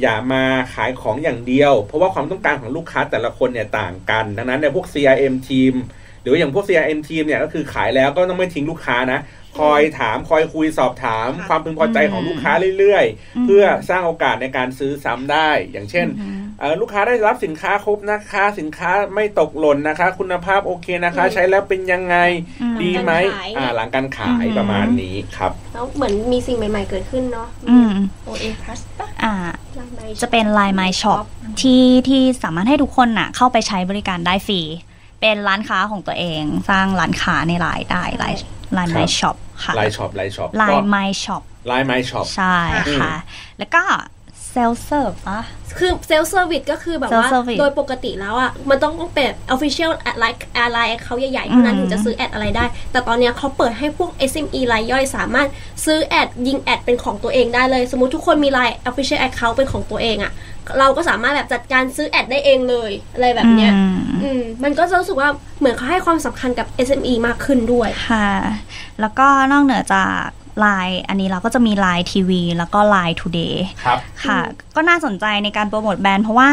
[0.01, 0.43] อย่ามา
[0.75, 5.75] ขายของอย่างเดียว เพราะว่าความต้องการของลูกค้าแต่ละคนเนี่ยต่างกัน ดังนั้นเนี่ยพวก CRM ทีม
[6.21, 9.21] หรือว่าอย่างพวก CRM ทีมเนี่ยก็คือขายแล้วก็ต้องไม่ทิ้งลูกค้านะ
[9.59, 13.05] คอยถามคอยคุยสอบถาม ความพึงพอใจของลูกค้าเรื่อย
[13.37, 16.46] อืๆมเพื่อสร้างโอกาสในการซื้อซ้ำได้ อย่างเช่นอืมเอ่อ
[16.81, 22.17] ลูกค้าได้รับสินค้าครบนะคะ สินค้าไม่ตกหล่นนะคะ คุณภาพโอเคนะคะ ใช้แล้วเป็นยังไง
[22.63, 27.93] อืมดีไหมหลังการขายอ่าหลังการขายอืมประมาณนี้ครับแล้วเหมือนมีสิ่งใหม่ ๆ เกิดขึ้นเนาะอืม
[28.29, 29.35] OA Plus ปะอ่า
[29.77, 31.23] ไลน์ไมค์จะเป็น Line My Shop
[31.61, 34.61] ที่ที่สามารถให้ทุกคนน่ะเข้าไปใช้บริการได้ฟรี
[35.21, 38.39] เป็นร้านค้าของตัวเอง สร้างร้านค้าในไลน์ได้ไลน์
[38.77, 42.57] Line ครั My บ Shop ค่ะไลน์ช็อปไลน์ช็อป Line My Shop ไลน์ไมช็อปใช่
[43.01, 43.15] ค่ะ
[43.59, 43.83] แล้วก็
[44.57, 45.43] Self Serve อะ
[45.79, 54.61] คือ self-service ก็คือแบบว่า Self-service โดยปกติแล้วอะ มันต้องเป็น official ad like ad line เขาใหญ่ๆเท่านั้นอืมถึงจะซื้อ ad อะไรได้ แต่ตอนเนี้ยเขาเปิดให้พวก SME
[54.73, 55.49] รายย่อยสามารถ
[55.85, 60.33] ซื้อ ad ยิง ad เป็นของตัวเองได้เลย สมมติทุกคนมี line official account เป็นของตัวเองอะ
[60.79, 68.31] เราก็สามารถแบบจัดการซื้อแอดได้เองเลย อะไรแบบเนี้ยอืมอืมมันก็จะรู้สึกว่าเหมือนเขาให้ความสำคัญกับ SME มากขึ้นด้วยค่ะ
[69.01, 70.27] แล้วก็นอกเหนือจาก
[70.65, 74.39] Line อันนี้เราก็จะมี Line TV แล้วก็ Line Today ครับค่ะ
[74.77, 76.51] ก็น่าสนใจในการโปรโมทแบรนด์เพราะว่า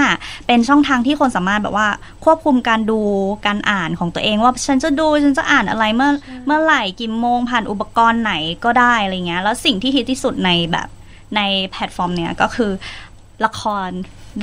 [0.47, 1.87] เป็นช่องทางที่คนสามารถแบบว่า
[2.25, 2.99] ควบคุมการดู
[3.45, 6.11] การอ่านของตัวเองว่าฉันจะดูฉันจะอ่านอะไรเมื่อ
[6.45, 8.33] เมื่อไหร่กี่โมงผ่านอุปกรณ์ไหน
[8.65, 10.87] ก็ได้อะไรเงี้ยแล้วสิ่งที่ฮิตที่สุดในแบบ
[11.35, 12.71] ในแพลตฟอร์มเนี้ยก็คือ
[13.45, 13.89] ละคร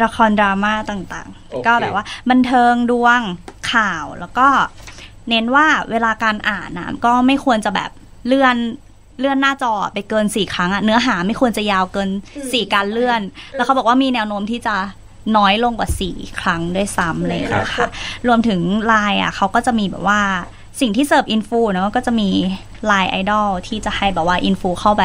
[0.05, 3.21] ละครดราม่าต่างโอเคๆก็แบบว่าบันเทิงดวง
[3.73, 4.49] ข่าวแล้วก็
[5.29, 7.91] เน้นว่าเวลาการอ่านนะก็ไม่ควรจะแบบ
[8.27, 8.57] เลื่อน
[9.21, 13.21] เลื่อนหน้าจอไปเกินสี่ครั้งอะเนื้อหาไม่ควรจะยาวเกินอืมสี่การเลื่อน
[13.57, 14.77] แล้วเขาบอกว่ามีแนวโน้มที่จะ
[15.37, 17.89] น้อยลงกว่าสี่ครั้งด้วยซ้ำเลยครับนะคะ
[18.29, 20.21] รวมถึงไลน์อะเขาก็จะมีแบบว่า
[20.81, 22.29] สิ่งที่เสิร์ฟ influ เนอะก็จะมี
[22.87, 25.05] Line Idol ที่จะให้แบบว่า influ เข้าไป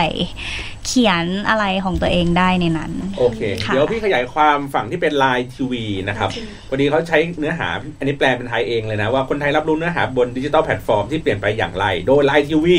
[0.85, 6.29] เขียนอะไรของตัวเองได้ในนั้น โอเคค่ะเดี๋ยวพี่ขยายความฝั่งที่เป็น Line TV นะครับ
[6.69, 7.67] พอดีเขาใช้เนื้อหา
[7.99, 12.77] อันนี้แปลเป็นไทยเองเลยนะ ว่าคนไทยรับรู้เนื้อหาบนดิจิตอลแพลตฟอร์มที่เปลี่ยนไปอย่างไร โดย Line TV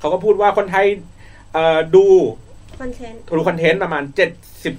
[0.00, 0.86] เขาก็พูดว่าคนไทย
[1.96, 2.06] ดู
[2.80, 4.30] คอนเทนต์คอนเทนต์ประมาณเจ็ด
[4.64, 4.74] สิบ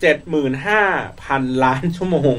[0.00, 0.82] เจ็ดหมื่นห้า
[1.24, 2.36] พันล้านชั่วโมง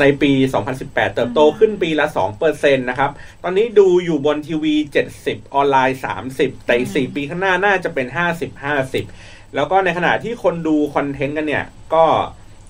[0.00, 0.32] ในปี
[0.72, 2.06] 2018 เติบโตขึ้นปีละ
[2.42, 3.10] 2%นะครับ
[3.42, 4.74] ตอนนี้ดูอยู่บนทีวี
[5.14, 5.98] 70 ออนไลน์
[6.32, 8.62] 30 แต่อีก4ปีข้างหน้าน่าจะเป็น 50
[9.02, 12.04] 50 แล้วก็ในขณะที่คนดูคอนเทนต์กันเนี่ย ก็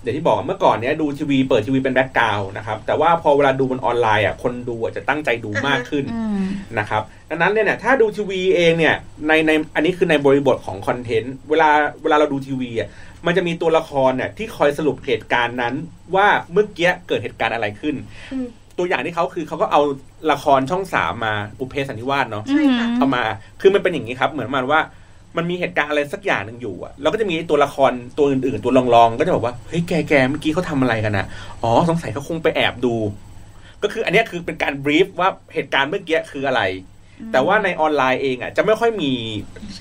[0.02, 6.46] เดี๋ยวที่บอกเมื่อก่อนเนี้ยดูทีวีเปิดทีวีเป็น background นะครับ แต่ว่าพอเวลาดูบนออนไลน์อะคนดูอะจะตั้งใจดูมากขึ้นอืม
[6.78, 8.96] นะครับดังนั้นเนี่ยถ้าดูทีวีเองเนี่ย
[9.28, 11.70] ในในอันนี้คือในบริบทของคอนเทนต์เวลา
[12.02, 12.88] เวลาเราดูทีวีอะ
[13.26, 15.74] มันจะมีตัวละครเนี่ยที่คอยสรุปเหตุการณ์นั้น
[16.14, 17.94] ว่าเมื่อกี้เกิดเหตุการณ์อะไรขึ้น
[18.32, 18.46] อืม
[18.78, 19.80] ตัวอย่างที่เขาคือเขาก็เอา
[20.32, 23.24] ละครช่องสามมาปุเพสันนิวาสเนาะใช่ค่ะเอามา
[23.60, 24.80] คือมันเป็นอย่างนี้ครับ เหมือนประมันว่า
[25.36, 31.26] มันมีเหตุการณ์อะไรสักอย่างหนึ่งอยู่อะแล้วก็จะมีตัวละครตัวอื่นๆ ตัวรองๆ ก็จะบอกว่า เฮ้ย แกแกเมื่อกี้เขาทำอะไรกันอะ
[31.62, 32.94] อ๋อ สงสัยเขาคงไปแอบดู
[33.82, 36.62] ก็คืออันนี้คือเป็นการบรีฟว่าเหตุการณ์เมื่อกี้คืออะไร
[37.32, 39.10] แต่ว่าในออนไลน์เองอะจะไม่ค่อยมี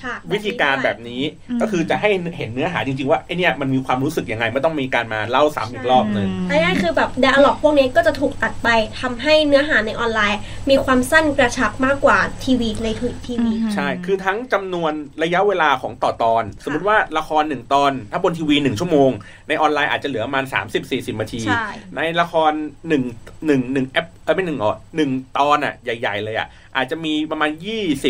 [0.12, 8.68] ากวิธีการแบบนี้อืมก็คือจะให้เห็นเนื้อหาจริงๆว่าไอเนี้ยมันมีความรู้สึกยังไงไม่ต้องมีการมาเล่าซ้ำอีกรอบหนึ่งง่ายๆคือแบบ d ด a l ล็อกพวกนี้ก็จะถูกตัดไป
[9.00, 12.88] ทำให้เนื้อหาในออนไลน์ มีความสั้นกระชับมากกว่าทีวีใน
[13.26, 19.10] ทีวีใช่คือทั้งจำนวนระยะเวลาของต่อตอน สมมติว่าละครหนึ่งตอน ถ้าบนทีวีหนึ่งชั่วโมง
[19.48, 22.52] ในออนไลน์อาจจะเหลือประมาณ30 40นาทีใช่ในละคร
[22.88, 23.02] หนึ่ง
[23.46, 27.50] หนึ่งหนึ่งแอปเออไม่หนึ่งอ๋อหนึ่งตอนอะใหญ่ ๆ เลยอะ อาจจะมีประมาณ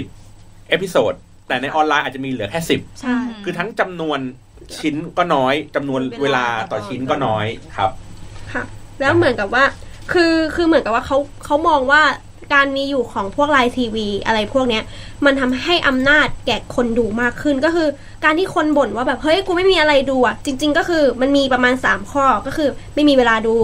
[0.04, 1.12] 20 episode
[1.48, 2.60] แต่ในออนไลน์อาจจะมีเหลือแค่
[3.00, 4.18] ใช่10คือทั้งจำนวน
[4.78, 7.46] ชิ้นก็น้อยจำนวนเวลาต่อชิ้นก็น้อย
[7.76, 7.90] ครับ
[8.52, 8.62] ค่ะ
[9.00, 9.64] แล้วเหมือนกับว่า
[10.12, 12.02] คือคือเหมือนกับว่าเขาเขามองว่า
[12.54, 14.82] การมีอยู่ของพวก LINE TV อะไรพวกเนี้ย
[15.24, 17.88] มันทำให้อำนาจแก่คนดูมากขึ้นก็คือ
[18.24, 23.54] การที่คนบ่นว่าแบบเฮ้ยกูไม่มีอะไรดูอะจริง ๆ ก็คือมันมีประมาณ 3 ข้อก็คือ ไม่มีเวลาดู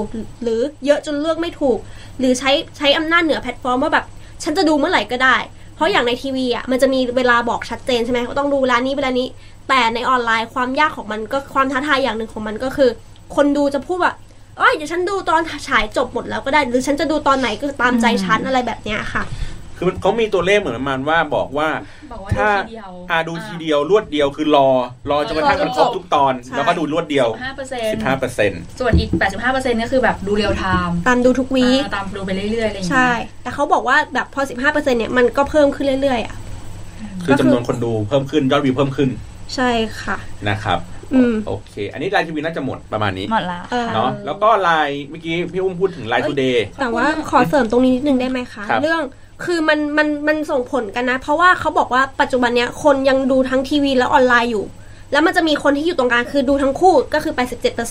[0.43, 1.79] หรือเยอะจนเลือกไม่ถูก
[2.19, 4.07] หรือใช้ใช้อำนาจเหนือแพลตฟอร์มว่าแบบ
[4.47, 5.37] ฉันจะดูเมื่อไหร่ก็ได้
[5.77, 9.27] เพราะอย่างในทีวีอะมันจะมีเวลาบอกชัดเจนใช่ไหมว่าต้องดูเวลานี้เวลานี้
[9.69, 12.91] แต่ในออนไลน์ความยากของมันก็ความท้าทายอย่างหนึ่งของมันก็คือ
[13.37, 14.13] คนดูจะพูดว่า
[14.59, 19.23] เอ้ยเดี๋ยวฉันดูตอนฉายจบหมดแล้วก็ได้ หรือฉันจะดูตอนไหนก็ตามใจฉันอะไรแบบเนี้ยค่ะ
[19.77, 21.69] คือมันเขามีตัวเลขเหมือนประมาณว่าบอกว่า
[22.12, 24.69] บอกว่าถ้าดูทีเดียวอาดูทีเดียวรวดเดียวคือรอ
[25.11, 33.11] รอจนกระทั่งมันครบทุกตอนใช่แล้วก็ดูรวดเดียว ห้าเปอร์เซ็นต์15เปอร์เซ็นต์ส่วนอีก85เปอร์เซ็นต์ก็คือแบบดู real time ตามดูทุก week ตามดูไปเรื่อยๆอะไรอย่างเงี้ยใช่
[33.43, 36.37] แต่เขาบอกว่าแบบพอ 15%เนี่ยมันก็เพิ่มขึ้นเรื่อยๆอะ
[37.25, 39.11] คือจำนวนคนดูเพิ่มขึ้นยอดวิวเพิ่มขึ้น
[39.55, 39.71] ใช่
[40.03, 40.17] ค่ะ
[40.49, 40.81] นะครับ
[41.15, 49.03] อืม โอเค อันนี้ LINE TV น่าจะหมดประมาณนี้หมดละ เออ เนาะแล้วก็ไลน์เมื่อกี้พี่อุ้มพูดถึง LINE TODAY แต่ว่าขอเสริมตรงนี้นิดนึงได้ไหมคะ ครับ เรื่อง
[49.44, 54.64] คือมันมันมันส่งผลกันนะ เพราะว่าเขาบอกว่าปัจจุบันเนี้ยคนยังดูทั้งทีวีและออนไลน์อยู่
[55.12, 57.35] แล้วมันจะมีคนที่อยู่ตรงกลางคือดูทั้งคู่ก็คือ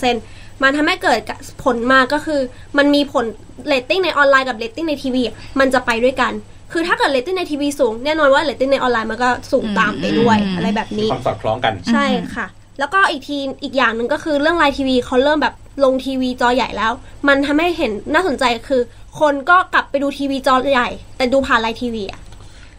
[0.02, 1.18] 87%มันทำให้เกิด
[1.64, 2.40] ผลมาก็คือ
[2.78, 3.24] มันมีผล
[3.66, 5.22] เรตติ้งในออนไลน์กับเรตติ้งในทีวี
[5.60, 6.32] มันจะไปด้วยกัน
[6.72, 12.46] คือถ้าเกิดเรตติ้งในทีวีสูงแน่นอนว่าเรตติ้งในออนไลน์มันก็สูงตามไปด้วยอืมอะไรแบบนี้ความสอดคล้องกันใช่ค่ะ
[12.78, 15.54] แล้วก็อีกทีอีกอย่างหนึ่งก็คือเรื่อง LINE TV เขาเริ่มแบบ
[15.84, 16.92] ลงทีวีจอใหญ่แล้ว
[17.28, 18.80] มันทำให้เห็นน่าสนใจคือ
[19.20, 22.20] คนก็กลับไปดูทีวีจอใหญ่ แต่ดูผ่าน LINE TV อะ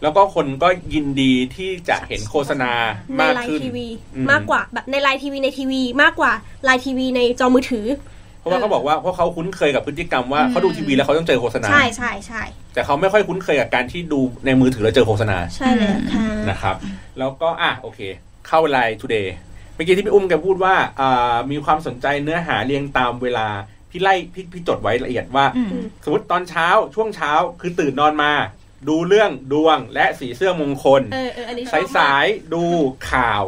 [0.02, 2.72] แล้วก็คนก็ยินดีที่จะเห็นโฆษณา
[3.16, 6.32] ใน LINE TV มากขึ้นอืมมากกว่าแบบใน LINE TV ในทีวีมากกว่า
[6.64, 7.86] LINE TV ในจอมือถือ
[8.40, 12.42] เพราะว่าเขาบอกว่าเพราะเขาคุ้นเคยกับพฤติกรรมว่าเขาดูทีวีแล้วเขาต้องเจอโฆษณาใช่ใช่ใช่
[12.74, 16.76] แต่เขาไม่ค่อยคุ้นเคยกับการที่ดูในมือถือแล้วเจอโฆษณาใช่เลยค่ะนะครับ
[17.18, 18.00] แล้วก็อะโอเค
[18.48, 19.26] เข้าไลน์ today
[19.74, 23.48] เมื่อกี้ที่พี่อุ้มแกพูดว่าอ่ามีความสนใจเนื้อหาเรียงตามเวลา
[23.90, 25.68] พี่ไล่พี่พี่จดไว้ละเอียดว่าอืม
[26.04, 28.32] สมมติตอนเช้าช่วงเช้าคือตื่นนอนมา
[28.88, 32.64] ดูเรื่องดวงและสีเสื้อมงคลเออเอออันนี้ชสาอยบสายๆดู
[33.10, 33.44] ข่าว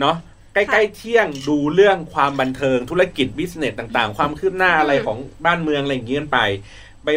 [0.00, 0.16] เนาะ
[0.54, 6.38] ใกล้ๆเที่ยงดูเรื่องความบันเทิงธุรกิจบิสเนสต่างๆ ความคืบหน้าอะไรของบ้านเมืองอะไรอย่างเงี้ยกันไป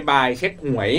[0.09, 0.91] บายๆเช็คหวย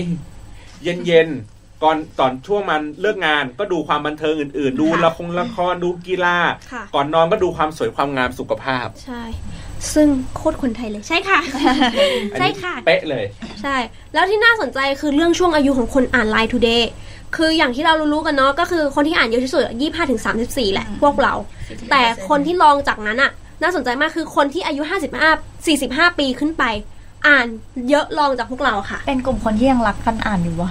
[0.83, 6.39] เย็นๆก่อนตอนช่วงมันเลิกงานก็ดูความบันเทิงอื่น ๆ ดูละครละครดูกีฬา
[6.73, 9.23] ค่ะก่อนนอนก็ดูความสวยความงามสุขภาพ ใช่
[9.95, 11.41] ซึ่งโคตรคนไทยเลยใช่ค่ะ
[12.33, 13.25] อันใช่นี้ค่ะ เป๊ะเลย
[13.63, 13.77] ใช่
[14.15, 16.83] แล้วที่น่าสนใจคือเรื่องช่วงอายุของคนอ่าน Line Today
[17.37, 21.35] คืออย่างที่เรารู้ๆกันเนาะก็คือคนที่อ่านเยอะที่สุดยี่ห้าถึงสามสิบสี่แหละพวกเรา
[21.91, 23.31] แต่คนที่ลองจากนั้นอะ
[23.63, 25.31] น่าสนใจมากคือคนที่อายุห้าสิบห้า
[25.67, 26.65] สี่สิบห้าปีขึ้นไป
[27.27, 27.47] อ่าน
[27.89, 30.71] เยอะลองจากพวกเราค่ะ เป็นกลุ่มคนที่ยังรักกันอ่านอยู่วะ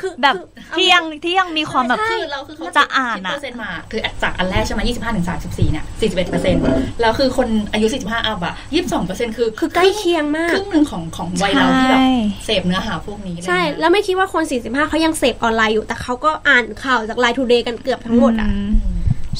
[0.00, 0.40] คือแบบคื
[0.74, 6.62] อที่ยังที่ยังมีความแบบใช่คือเราคือเขาจะอ่านคิดอะเปอร์เซ็นต์มาคือจากอันแรกใช่ไหม25ถึง34เนี่ย41เปอร์เซ็นต์
[7.00, 12.10] แล้วคือคนอายุ45อัพอะ22เปอร์เซ็นต์คือคือใกล้เคียงมาคกรึ่งหนึ่งของของวัยเราที่แบบใช่
[12.44, 18.48] เสพเนื้อหาพวกนี้อะไรใช่เงี้ยแล้วไม่คิดว่าคน45เขายังเสพออนไลน์อยู่แต่เขาก็อ่านข่าวจาก Line Today กันเกือบทั้งหมดอะ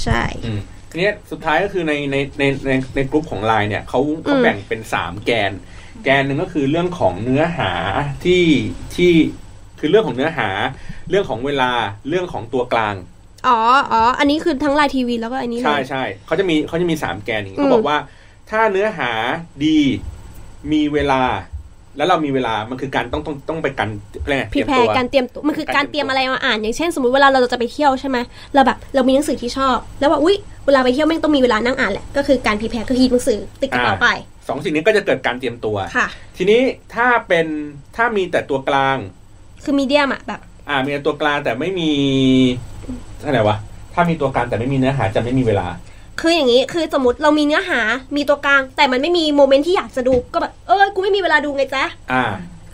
[0.02, 5.52] ใช่อืมทีนี้สุดท้ายก็คือในในในในในกลุ่มของไลน์เนี่ยเขาเขาอืมแบ่งเป็นสามแกน
[6.04, 7.72] แกนหนึ่งก็คือเรื่องของเนื้อหา
[8.24, 8.44] ที่
[8.96, 9.12] ที่
[9.80, 10.48] คือเรื่องของเนื้อหา
[11.10, 11.70] เรื่องของเวลา
[12.08, 12.94] เรื่องของตัวกลาง
[13.48, 13.58] อ๋อ
[13.92, 17.98] อ๋ออันนี้คือทั้งไลน์ทีวีแล้วก็อันนี้เลใช่ยใช่เขาจะมีเขาจะมีสามแกนอย่างนี้อืมเขาบอกว่า
[18.50, 19.10] ถ้าเนื้อหา
[19.64, 19.78] ดี
[20.72, 21.22] มีเวลา
[21.96, 23.88] แล้วเรามีเวลามันคือการต้องต้องต้องไปกัน
[24.22, 28.18] อะไรไงพรีเตรียมแพตัวร์การเตรียมตัวมันคือการการเตเตรีรียยมมตัวอะไรมาอ่าน อย่างเช่น สมมติเวลาเราจะไปเที่ยวใช่ไหม
[28.54, 34.08] เราแบบเรามีหนังสือที่ชอบ แล้วว่าอุ้ยเวลาไปเที่ยวแม่งต้องมีเวลานั่งอ่านแหละก็คือการพรีแพร์ก็ฮีบหนังสือติดกระเป๋าไป
[34.48, 36.60] สองสิ่งนี้ก็จะเกิดการเตรียมตัวค่ะทีนี้
[36.94, 37.46] ถ้าเป็น
[37.96, 38.96] ถ้ามีแต่ตัวกลาง
[39.64, 41.90] คือ medium อะแบบ อ่า มีแต่ตัวกลางแต่ไม่มี
[43.24, 43.56] อะไรวะ
[43.94, 45.66] ถ้ามีตัวกลางแต่ไม่มีเนื้อหาจะไม่มีเวลา
[46.20, 47.80] คืออย่างนี้คือสมมติเรามีเนื้อหา
[48.16, 52.24] มีตัวกลาง แต่มันไม่มี moment ที่อยากจะดูก็แบบเออกูไม่มีเวลาดูไงจ๊ะอ่า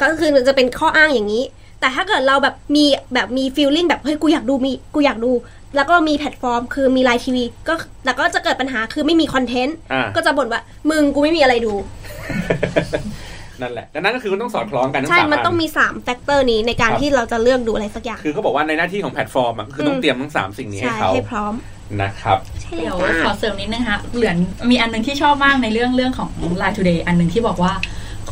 [0.01, 1.44] ก็คือจะเป็นข้ออ้างอย่างนี้
[1.81, 5.33] แต่ถ้าเกิดเราแบบมีแบบมี feeling แบบเฮ้ยกูอยากดูมีกูอยากดู
[5.77, 7.75] แล้วก็มีแพลตฟอร์ม คือมี LINE TV ก็
[8.07, 11.72] แล้วก็จะเกิดปัญหาคือไม่มี content อ่าก็จะบ่นว่า มึงกูไม่มีอะไรดู
[13.61, 21.55] นั่นแหละดังนั้นก็คือมันต้องสอดคล้องกันทั้งสามอัน ใช่ มันต้องมี3 factor นี้ในการครับที่เราจะเลือกดูอะไรสักอย่าง คือเขาบอกว่าในหน้าที่ของแพลตฟอร์มอะก็คือต้องอืมเตรียมทั้งสามสิ่งนี้ให้ใช่เขาให้พร้อม
[22.03, 24.37] นะครับ ใช่เดี๋ยวจ้าขอเสริมนิดนึงฮะเหมือน
[24.71, 27.73] มีอันหนึงที่ชอบมากในเรื่องเรื่องของ Line Today อันหนึงที่บอกว่า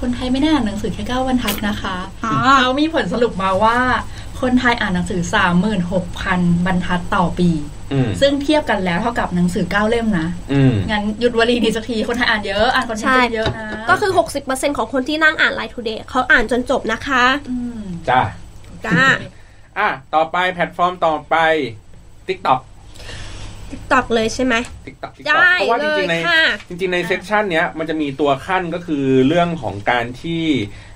[0.01, 3.77] คนไทยไม่ได้อ่านหนังสือแค่เก้าบรรทัดนะคะ อ๋อ เขามีผลสรุปมาว่า
[4.41, 5.23] คนไทยอ่านหนังสือ
[5.95, 7.51] 36,000 บรรทัดต่อปี
[7.93, 14.13] อืมซึ่งเทียบกันแล้วเท่ากับหนังสือ9เล่มนะอืมงั้นหยุดวลีนี้สักทีคนไทยอ่านเยอะอ่านคอนเทนใช่ต์เยอะนะก็คือ
[14.45, 17.25] 60%ของคนที่นั่งอ่านไลน์ทูเดย์เขาอ่านจนจบนะคะ
[17.83, 18.21] มจ้า
[18.87, 19.01] จ้า
[19.79, 21.37] อะต่อไปแพลตฟอร์มต่อไป
[22.29, 22.61] TikTok
[23.71, 24.55] TikTok เลยใช่ไหม
[24.87, 30.43] TikTok TikTok ได้เพราะว่าจเลริยงๆในค่ะจริง ๆ ในเซสชันเนี้ยมันจะมีตัวขั้นก็คือเรื่องของการที่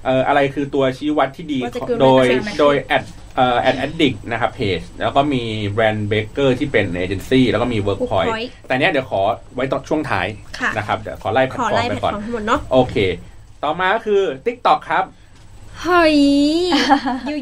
[0.05, 3.05] เอ่ออะไรคือตัวชี้วัดที่ดีว่าจะเกิดโดยอะไรขึ้นโดยแอด
[3.39, 9.21] เอ่อแอดแอดดิกนะครับเพจแล้วก็มีBrand Baker ที่เป็นเอเจนซี่แล้วก็มี Workpoint Workpoint แต่เนี้ยเดี๋ยวขอ
[9.55, 10.27] ไว้ตอนช่วงท้าย
[10.59, 12.97] ค่ะ นะครับเดี๋ยวขอไล่แพลตฟอร์มไปก่อนขอไล่แพลตฟอร์มทั้งหมดเนาะโอเค
[13.65, 15.05] ต่อมาก็คือ TikTok ครับ
[15.83, 16.17] เฮ้ย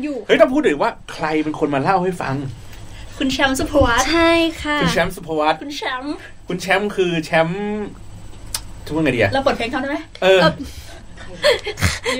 [0.04, 2.34] อยู่เฮ้ย ต้องพูดถึงว่าใครเป็นคนมาเล่าให้ฟัง
[3.18, 4.30] คุณแชมป์สุภวัตใช่
[4.62, 6.14] ค่ะ คุณแชมป์สุภวัตคุณแชมป์
[6.48, 7.84] คุณแชมป์คือแชมป์
[8.86, 10.46] ทุกคนไงดีอะเราเปิดเพลงเขาได้ไหมเออ เอ
[12.10, 12.14] อ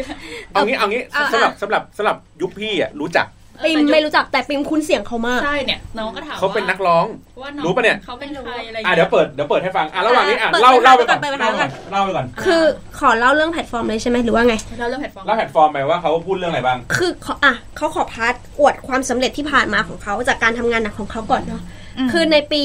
[0.53, 3.27] เอางี้เอางี้อะสำหรับสำหรับสำหรับยุคพี่อะรู้จัก
[3.65, 7.05] ปิมไม่รู้จักแต่ปิมคุ้นเสียงเขามาก ใช่เนี่ยน้องก็ถามเขาเป็นว่นักร้อง
[7.43, 12.63] ว่าน้องรู้ปะเนี่ยเขาเป็นใครอะไรอะเดี๋ยวเปิดเดี๋ยวเปิดให้ฟังอะระหว่างนี้อะเปิดเล่าเปิดเล่าไปก่อนเปิดเปิดเล่าไปก่อนเล่าไปก่อนคือ
[12.99, 21.63] ขอเล่าเรื่องแพลตฟอร์มเลยใช่ไหมหรือว่าไงเราเริ่มแพลตฟอร์มเล่าแพลตฟอร์มไปว่าเขาพูดเรื่องอะไรบ้าง คือเขาอะเขาขอ part อวดความสำเร็จที่ผ่านมาของเขาจากการทำงานหนักของเขาก่อนเนาะ
[22.07, 22.63] มคือในปี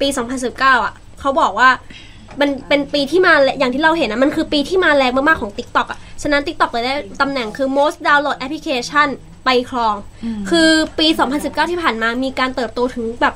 [0.00, 0.08] ปี
[0.50, 1.68] 2019 อะเขาบอกว่า
[2.40, 9.08] มันเป็นปีที่มาแรงอย่างที่เราเห็นนะมันคือปีที่มาแรงมากๆของ TikTok อะฉะนั้น TikTok เลยได้ตำแหน่งคือ most download application
[9.44, 9.94] ไปครอง
[10.50, 11.06] คือปี
[11.38, 13.34] 2019 ที่ผ่านมามีการเติบโตถึงแบบ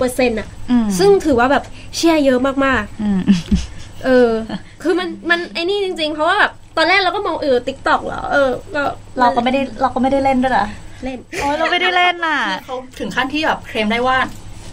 [0.00, 1.64] 46%อะอืมซึ่งถือว่าแบบ
[1.96, 4.30] เชียร์เยอะมากอืมๆเออ
[4.82, 8.82] คือมันมันไอ้นี่จริง ๆ เพราะว่าแบบตอนแรกเราก็มองเออ TikTok เหรอเออก็
[9.18, 10.68] เราก็ไม่ได้เราก็ไม่ได้เล่นด้วยนะ
[11.04, 14.16] เล่นโอ้ยเราไม่ได้เล่นน่ะเขาถึงขั้นที่แบบเคลมได้ว่า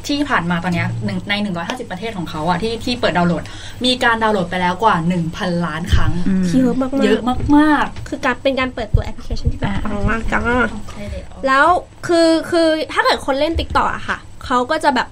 [0.08, 3.44] ที่ผ่านมาตอนเนี้ยหนึ่งใน 150 ประเทศของเขาอะที่ที่เปิดดาวน์โหลด
[3.86, 4.96] มีการดาวน์โหลดไปแล้วกว่า
[5.32, 6.12] 1,000 ล้านครั้ง
[6.50, 7.22] เยอะมากๆเยอะ
[7.58, 11.66] มากคือการเป็นการเปิดตัวแอปพลิเคชันที่แบบอ่าปังมากจังๆใช่แล้วแล้ว
[12.08, 15.08] คือคือถ้าเกิดคนเล่น TikTok อะค่ะ เขาก็จะแบบ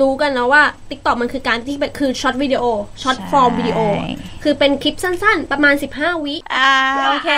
[0.00, 4.08] รู้กันแล้วว่า t ิ k t o k มันคือการที่แบบคือ short video short-form video ใช่
[4.42, 6.70] คือเป็นคลิปสั้นๆ ประมาณ 15 วิอ่า
[7.08, 7.30] โอเค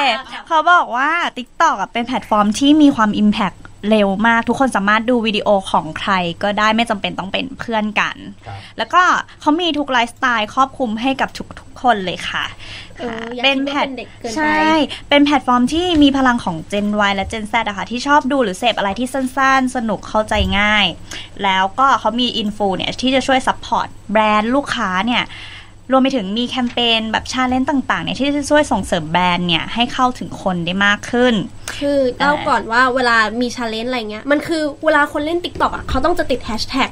[0.46, 3.56] เขาบอกว่า TikTok อะเป็นแพลตฟอร์มที่มีความ Impact
[3.88, 6.12] เร็วมากทุกคนสามารถดูวิดีโอของใคร
[6.42, 8.16] ก็ได้ไม่จำเป็นต้องเป็นเพื่อนกัน
[8.46, 9.02] ครับแล้วก็
[9.40, 12.44] เขามีทุกไลฟ์สไตล์ครอบคลุมให้กับทุกทุกๆคนเลยค่ะ
[12.98, 14.62] เอออย่าเป็นคิดแพว่าลตเป็นเด็กเกินไปใช่
[15.08, 20.86] เป็นแพลตฟอร์มที่มีพลังของ Gen Y และ Gen Z อะค่ะ ที่ชอบดูหรือเสพอะไรที่สั้นๆ สนุกเข้าใจง่าย
[21.44, 25.22] แล้วก็เขามี influ เนี่ยที่จะช่วย support แบรนด์ลูกค้าเนี่ย
[25.90, 31.34] รวมไปถึงมีแคมเปญแบบ challenge ต่างๆเนี่ยที่จะช่วยส่งเสริมแบรนด์เนี่ยให้เข้าถึงคนได้มากขึ้น
[31.76, 36.90] คือเล่าก่อนว่าเวลามี challenge อะไรเงี้ยมันคือเวลาคนเล่น TikTok อะเขาต้องจะติดแฮชแท็ก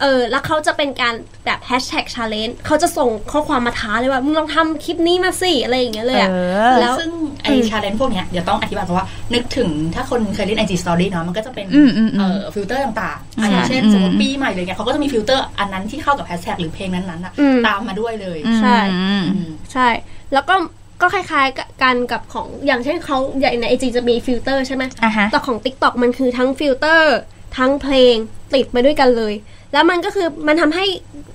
[0.00, 1.14] เออแล้วเขาจะเป็นการ
[1.46, 6.34] แบบแฮชแท็ก challenge เขาจะส่งข้อความมาท้าเลยว่า มึงลองทำคลิปนี้มาสิ อะไรอย่างเงี้ยเลยอะเอ
[6.72, 7.10] อแล้วซึ่ง
[7.42, 19.88] ไอ challenge พวกเนี้ยเดี๋ยวต้องอธิบายเพราะว่า นึกถึงถ้าคนเคยเล่น IG Story เนาะมันก็จะเป็นอืมอืมอืมเอ่อฟิลเตอร์ต่างๆอืมอะอย่างเช่นอืมสมมติปีใหม่เลยเนี่ยเขาก็จะมีฟิลเตอร์อันนั้นที่เข้ากับแฮชแท็กหรือเพลงนั้นๆอะอืมตามมาด้วยเลยใช่อืมอืมใช่
[20.32, 20.54] แล้วก็
[21.02, 27.16] ก็คล้ายๆกันกับของอย่างเช่นเขาอย่างใน IG จะมีฟิลเตอร์ใช่ไหมอะฮะแต่ของ TikTok มันคือทั้งฟิลเตอร์
[27.58, 28.14] ทั้งเพลง
[28.54, 29.34] ติดมาด้วยกันเลย
[29.72, 30.84] แล้วมันก็คือมันทำให้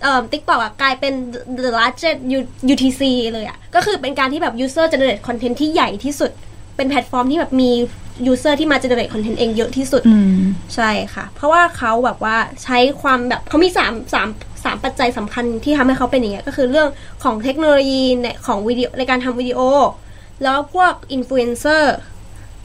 [0.04, 1.13] เอ่อ TikTok อะกลายเป็น
[1.63, 3.02] the largest U- UGC
[3.34, 6.32] เลยอะ ก็คือเป็นการที่แบบ user generate content ที่ใหญ่ที่สุด
[6.76, 7.72] เป็นแพลตฟอร์มที่แบบมี
[8.32, 10.41] user ที่มา generate content เองเยอะที่สุดอืม
[10.76, 14.28] ใช่ค่ะ เพราะว่าเขาแบบว่าใช้ความแบบเขามีสามสาม
[14.63, 16.88] สามปัจจัยสำคัญที่ทำให้เขาเป็นอย่างเงี้ย ก็คือเรื่อง
[17.24, 19.60] ของเทคโนโลยีในของวิดีโอในการทำวิดีโอ
[20.44, 21.96] แล้วพวกอินฟลูเอนเซอร์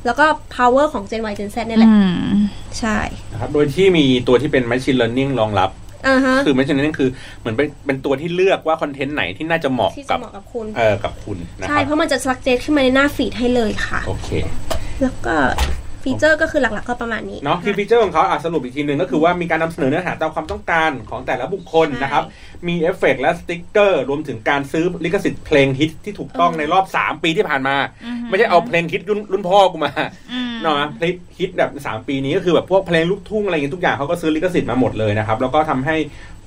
[0.07, 1.97] แล้วก็ power ของ Gen Y Gen Z เนี่ยแหละอื
[2.31, 2.35] ม
[2.79, 2.99] ใช่
[3.33, 5.71] นะครับโดยที่มีตัวที่เป็น Machine Learning รองรับ
[6.07, 14.29] อ่าฮะคือ Machine Learning คือเหมือนเป็นเป็นตัวที่เลือกว่าคอนเทนต์ไหนที่น่าจะเหมาะที่จะกับเหมาะกับคุณเออกับคุณนะใช่ครับเพราะมันจะ suggest ขึ้นมาในหน้าฟีดให้เลยค่ะ โอเค
[15.03, 15.35] แล้วก็
[16.07, 22.25] ฟีเจอร์ก็คือหลักๆก็ประมาณนี้เนาะที่ฟีเจอร์ของเขาอะสรุปอีกทีหนึ่งก็คือว่ามีการนำเสนอเนื้อหาตามความต้องการของแต่ละบุคคลใช่นะครับ
[22.69, 27.77] มีเอฟเฟกต์และสติ๊กเกอร์รวมถึงการซื้อลิขสิทธิ์เพลงฮิตที่ถูกต้องในรอบ 3 ปีที่ผ่านมา
[28.29, 29.93] ไม่ใช่เอาเพลงฮิตรุ่นรุ่นพ่อกูมา
[30.33, 35.97] อืมเนาะเพลงฮิตแบบสามปีนี้ก็คือแบบพวกเพลงลูกทุ่งอะไรอย่างเงี้ยทุกอย่างเขาก็ซื้อลิขสิทธิ์มาหมดเลยนะครับแล้วก็ทำให้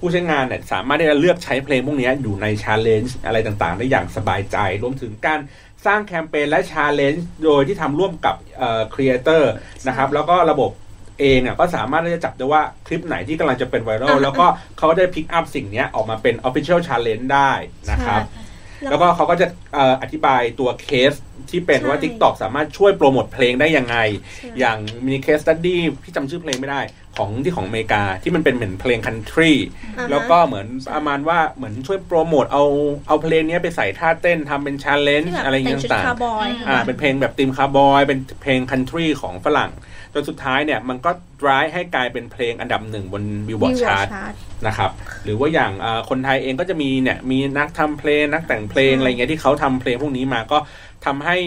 [0.01, 5.39] ผู้ใช้งานเนี่ยสามารถที่จะเลือกใช้เพลงพวกนี้อยู่ใน challenge อะไรต่างๆ ได้อย่างสบายใจรวมถึงการ
[5.85, 9.51] สร้างแคมเปญและ challenge โดยที่ทำร่วมกับเอ่อครีเอเตอร์
[9.87, 10.71] นะครับ แล้วก็ระบบ
[11.19, 14.45] เองอะก็สามารถที่จะจับได้ว่าคลิปไหนที่กำลังจะเป็นไวรัลอ่าแล้วก็
[14.77, 17.51] เขาก็ได้ pick up สิ่งเนี้ยออกมาเป็น Official Challenge ได้
[17.91, 18.21] นะครับ
[18.89, 21.13] แล้วก็เขาก็จะเอ่ออธิบายตัวเคส
[21.49, 23.97] ที่เป็นว่าใช่ TikTok สามารถช่วยโปรโมทเพลงได้ยังไง
[24.37, 26.81] ใช่อย่างมี case study ที่จำชื่อเพลงไม่ได้
[27.19, 29.51] ของที่ของอเมริกาที่มันเป็นเหมือนเพลงคันทรี
[29.97, 32.63] อ่าฮะแล้วก็เหมือนประมาณว่าเหมือนช่วยโปรโมทเอา
[33.08, 39.71] เอาเพลงเนี้ยไปใส่ท่าเต้นทำเป็น challenge ที่แบบอะไรอย่างแต่เงี้ยแต่งชุดต่างคาวบอยๆอ่าเป็นเพลงแบบธีมคาวบอย เป็นเพลงคันทรีของฝรั่ง
[40.13, 44.34] จนสุดท้ายเนี่ยมันก็ drive ให้กลายเป็นเพลงอันดับหนึ่งบนบิลบอร์ด Billboard ชาร์ต Chart
[44.67, 44.91] นะครับ
[45.23, 50.58] หรือว่าอย่างเอ่อคนไทยเองก็จะมีเนี่ยมีนักทำเพลงนักแต่งเพลงใช่อะไรเงี้ยที่เขาทำเพลงพวกนี้มาก็
[51.05, 51.38] ทำให้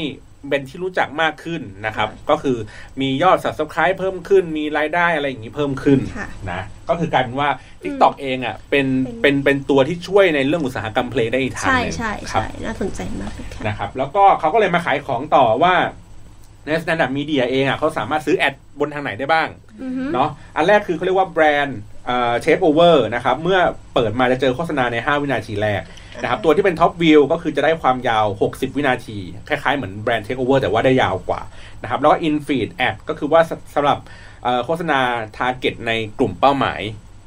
[0.50, 2.56] เป็นที่รู้จักมากขึ้นนะครับ ก็คือ
[3.00, 7.48] มียอด subscribe เพิ่มขึ้น มีรายได้อะไรอย่างนี้เพิ่มขึ้นค่ะนะก็คือกลายเป็นว่า
[7.82, 15.74] TikTok เองอะเป็นเป็เป็นนเป็นตัวที่ช่วยในเรื่องอุตสาหกรรมเพลงได้อีกทางใช่หนึ่งใช่ครับใช่น่าสนใจมากเลยค่ะนะครับ แล้วก็เขาก็เลยมาขายของต่อว่า
[16.64, 19.48] ใน Standard Media เองอะเขาสามารถซื้อ ad บนทางไหนได้บ้าง
[19.82, 23.58] อือฮึเนาะอันแรกคือเขาเรียกว่า Brand Takeover นะครับ เมื่อ
[23.94, 25.82] เปิดมาจะเจอโฆษณาใน 5 วินาทีแรก
[26.22, 31.40] นะครับ ตัวที่เป็น TopView ก็คือจะได้ความยาว 60 วินาที คล้ายๆเหมือน Brand Takeover แต่ว่าได้ยาวกว่า
[31.82, 33.98] นะครับ แล้วก็ in feed ad ก็คือว่าสสำหรับ
[34.42, 34.98] เอ่อโฆษณา
[35.36, 36.80] target ในกลุ่มเป้าหมาย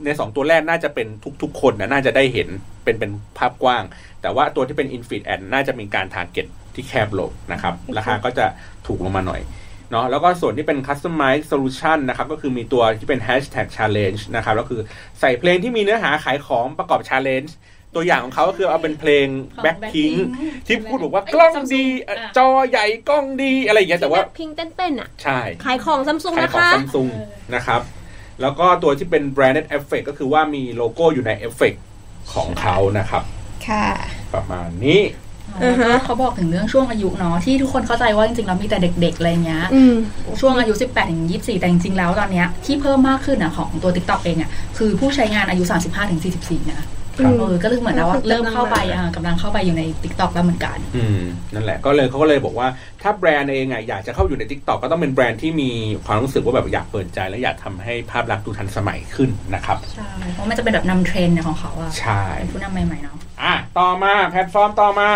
[0.06, 1.08] ใน 2 ตัวแรกน่าจะเป็น
[1.42, 2.48] ทุกๆ คนนะน่าจะได้เห็น
[2.84, 3.84] เป็นเป็นภาพกว้าง
[4.22, 8.46] แต่ว่าตัวที่เป็น in feed ad น่าจะมีการ target ที่แคบลงนะครับ ราคาก็จะ
[8.88, 9.42] ถูกลงมาหน่อย
[9.92, 14.82] เนาะแล้วก็ส่วนที่เป็น customize solution นะครับก็คือมีตัวที่เป็น hashtag challenge นะครับแล้วคือ
[15.20, 17.52] ใส่เพลงที่มีเนื้อหาขายของประกอบ challenge
[17.96, 27.08] ตัวอย่างของเขาก็คือเอาเป็นเพลงของ Blackpink Blackpink ที่พูดบอกว่าเอ้ยกล้อง Samsung ดีเอ่ออะจอใหญ่กล้องดีอะไรอย่างเงี้ยแต่ว่า Pink เต้นๆอะใช่ขายของซัมซุงขายนะของคะซัมซุง
[27.56, 27.82] นะครับ
[28.42, 31.74] แล้วก็ตัวที่เป็น branded effect ก็คือว่ามีโลโก้อยู่ในเอฟเฟกต์
[32.34, 33.24] ของเขานะครับ
[33.68, 33.88] ค่ะ
[34.34, 35.25] ประมาณนี้อือฮะแล้วก็
[36.06, 39.96] เขาบอกถึงเรื่องช่วงอายุเนาะที่ทุกคนเข้าใจว่าจริงๆแล้วมีแต่เด็กๆอะไรเงี้ยอืม
[40.42, 46.82] ช่วงอายุ 18ถึง24 แต่จริงๆแล้วตอนเนี้ยที่เพิ่มมากขึ้นอะของตัว TikTok เองอะคือผู้ใช้งานอายุ 35ถึง44นะ
[47.18, 51.22] เออก็คือเหมือนนะว่าเริ่มเข้าไปอะกำลังเข้าไปอยู่ใน TikTok แล้วเหมือนกันอืม
[51.54, 52.68] นั่นแหละก็เลยเขาก็เลยบอกว่า
[53.02, 55.70] ถ้าแบรนด์เองอะอยากจะเข้าอยู่ใน t ิ k t o k ก็ต้องเป็นแบรนด์ที่มี
[56.06, 65.10] ความรู้สึกว่าแบบอยากเปิดใจและอยากทำให้ภาพลักษณ์ดูทันสมัยขึ้นนะครับใช่เพราะมันจะเป็นแบบนำเทรนด์เนี่ยของเขาอะใช่เป็นผู้นำใหม่ๆเนาะอะต่อมาแพลตฟอร์มต่อมา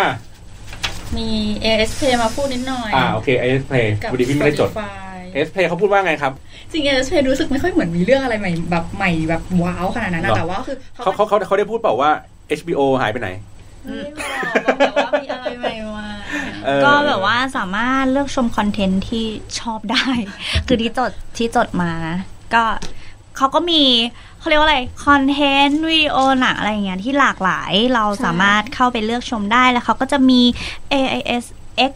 [1.17, 1.27] มี
[1.65, 6.33] ASP มาพูดนิดหน่อย อ่าโอเค AIS Play กับวันนี้พี่ไม่ได้จด Spotify AIS Play เขาพูดว่าไงครับ
[6.71, 12.11] จริง ASP รู้สึกไม่ค่อยเหมือนมีเรื่องอะไรใหม่แบบใหม่แบบว้าวขนาดนั้นนะหรอแต่ว่าคือเขาเขาเขาเขาได้พูดเปล่าว่า
[12.59, 13.29] HBO หายไปไหน
[13.85, 13.99] ไม่
[14.65, 16.07] บอกแบบว่ามีอะไรใหม่มา
[16.65, 19.25] เออก็แบบว่าสามารถเลือกชมคอนเทนต์ที่
[19.59, 20.05] ชอบได้
[20.67, 22.17] คือที่จดที่จดมานะ
[22.53, 22.63] ก็
[23.37, 23.83] เขาก็มี
[24.39, 30.41] เขาเรียกว่าอะไรคอนเทนต์วิดีโอหนังอะไรอย่างเงี้ยที่หลากหลายเราสามารถเข้าไปเลือกชมได้แล้วเขาก็จะมี
[30.93, 31.45] AIS
[31.91, 31.93] X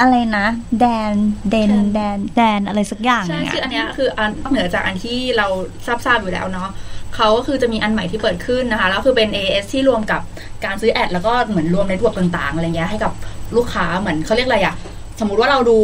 [0.00, 0.46] อะไรนะ
[0.80, 1.14] แดน
[1.50, 5.46] เดนแดนแดนอะไรสักอย่างใช่เนี่ยคืออันเนี้ยคืออันนอกเหนือจากอันที่เรา
[5.86, 6.70] ทราบๆอยู่แล้วเนาะ
[7.14, 10.20] เขาก็คือจะมีอันใหม่ที่เปิดขึ้นนะคะแล้วคือเป็น AS ที่รวมกับ
[10.64, 13.12] การซื้อแอดแล้วก็เหมือนรวมในระบบต่างๆอะไรเงี้ยให้กับ
[13.56, 14.74] ลูกค้าเหมือนเขาเรียกอะไรอะ
[15.20, 15.78] สมมุติว่าเราดู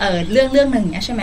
[0.00, 1.20] เออเรื่องเรื่องหนึ่งเนี้ยใช่ไห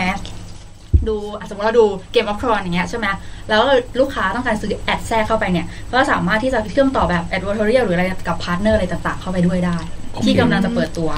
[1.08, 3.06] ดูอะสมมติเราดู Game of Thrones อย่างเงี้ยใช่ไหม
[3.48, 3.62] แล้ว
[4.00, 9.78] ลูกค้าต้องการซื้อ ad แทรกเข้าไปเนี่ย ก็สามารถที่จะเชื่อมต่อแบบ ad inventory หรืออะไรกับพาร์ทเนอร์อะไรต่างๆ เข้าไปด้วยได้
[10.12, 11.10] โอเคที่กำลังจะเปิดตัว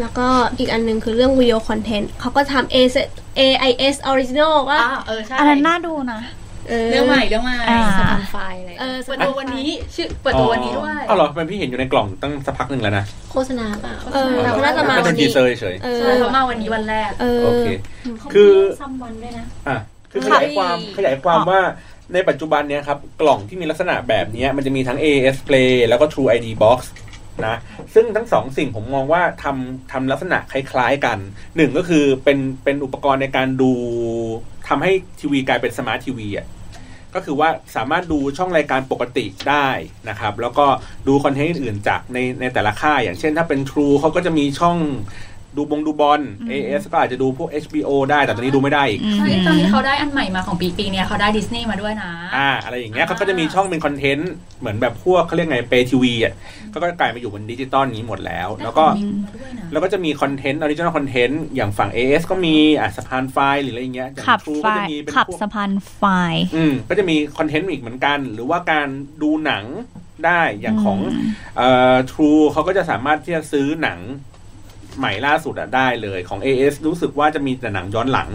[0.00, 0.26] แล้วก็
[0.58, 2.94] อีกอันหนึงคือเรื่องวิดีโอคอนเทนต์เขาก็ทำ AIS
[3.38, 6.20] AIS Original ว่าอ่าเออใช่อันนั้นน่าดูนะ
[6.90, 17.66] เรื่องใหม่เรื่องใหม่อ่าสะพานไฟอะไรเออเปิดตัววันนี้ชื่อเปิดตัววันนี้ด้วยอ๋อเหรอเป็นพี่เห็นอยู่ในกล่องตั้งสักพักหนึ่งแล้วนะโฆษณาเปล่าเออเราก็น่าจะมาก็วัเป็นนทีนี้เซอร์เฉยเออใช่เขามาวันนี้วันแรกเอๆอโอเค
[18.18, 19.76] เขาคือซัมวันด้วยนะอะ
[20.12, 21.60] คือขค่ะยายความขยายความว่า
[22.14, 26.78] ในปัจจุบันเนี้ยครับ กล่องที่มีลักษณะแบบเนี้ยมันจะมีทั้ง AS Play แล้วก็ True ID Box
[27.46, 27.56] นะ
[27.94, 31.18] ซึ่งทั้งสองสิ่งผมมองว่าทำทำลักษณะคล้ายๆกัน
[31.56, 33.72] หนึ่งก็คือเป็นเป็นอุปกรณ์ในการดู
[34.68, 36.46] ทำให้ทีวีกลายเป็นสมาร์ททีวีอะ
[37.14, 39.68] ก็คือว่าสามารถดูช่องรายการปกติได้
[40.08, 40.66] นะครับ แล้วก็
[41.08, 44.78] ดูคอนเทนต์อื่นจากในในแต่ละค่ายอย่างเช่นถ้าเป็น True เขาก็จะมีช่อง
[45.56, 54.30] ดูบงดูบอล AS ก็อาจจะดูพวก HBO ได้แต่ตอนนี้ดูไม่ได้อีกอืมใช่ตอนนี้เขาได้อันใหม่มาของปีปีเนี้ยเขาได้ดิสนีย์มาด้วยนะ อ่า อะไรอย่างเงี้ยเขาก็จะมีช่องเป็นคอนเทนต์
[54.60, 56.34] เหมือนแบบพวกเขาเรียกไง Pay TV อะ
[56.72, 66.02] ก็ก็กลายมาอยู่บนดิจิตอลนี้หมดแล้ว แล้วก็ได้ของมาด้วยนะแล้วก็จะมีคอนเทนต์ original content อย่างฝั่ง AS ก็มีอะสะพานไฟหรืออะไรอย่างเงี้ยอย่างขับ True ไฟก็จะมีเป็นขับพวกสะพานไฟ
[66.56, 68.88] อืมก็จะมีคอนเทนต์อีกเหมือนกัน หรือว่าการ
[69.22, 69.64] ดูหนัง
[70.26, 70.98] ได้อย่างของ
[71.56, 74.00] เอ่อ True เขาก็จะสามารถที่จะซื้อหนัง
[74.98, 78.28] ใหม่ล่าสุดอะได้เลยของ AS รู้สึกว่าจะมีแต่หนังย้อนหลัง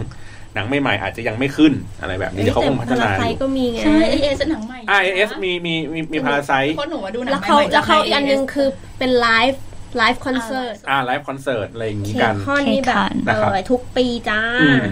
[0.54, 14.84] หนังใหม่ๆอาจจะยังไม่ขึ้นอะไรแบบนี้เดี๋ยวเขาคงพัฒนาไฟอยู่ก็มีไงใช่ AIS หนังใหม่อ่า AIS มีมีมีมี Parasite เพราะหนูมาดูหนังแล้วเขาใหม่ๆแล้วเขาจอีกอันนึงคือเป็น live live คอนเสิร์ตอ่าไลฟ์คอนเสิร์ตอะไรอย่างนี้เคกันคอนนี่แบบนะครับเออทุกปีจ้าอืม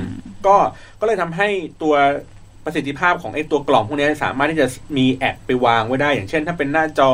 [0.46, 0.56] ก็
[1.00, 1.48] ก็เลยทำให้
[1.82, 1.94] ตัว
[2.64, 7.10] ประสิทธิภาพของไอ้ตัวกล่องพวกนี้สามารถที่จะมีแอดไปวางไว้ได้ อย่างเช่น ถ้าเป็นหน้าจอ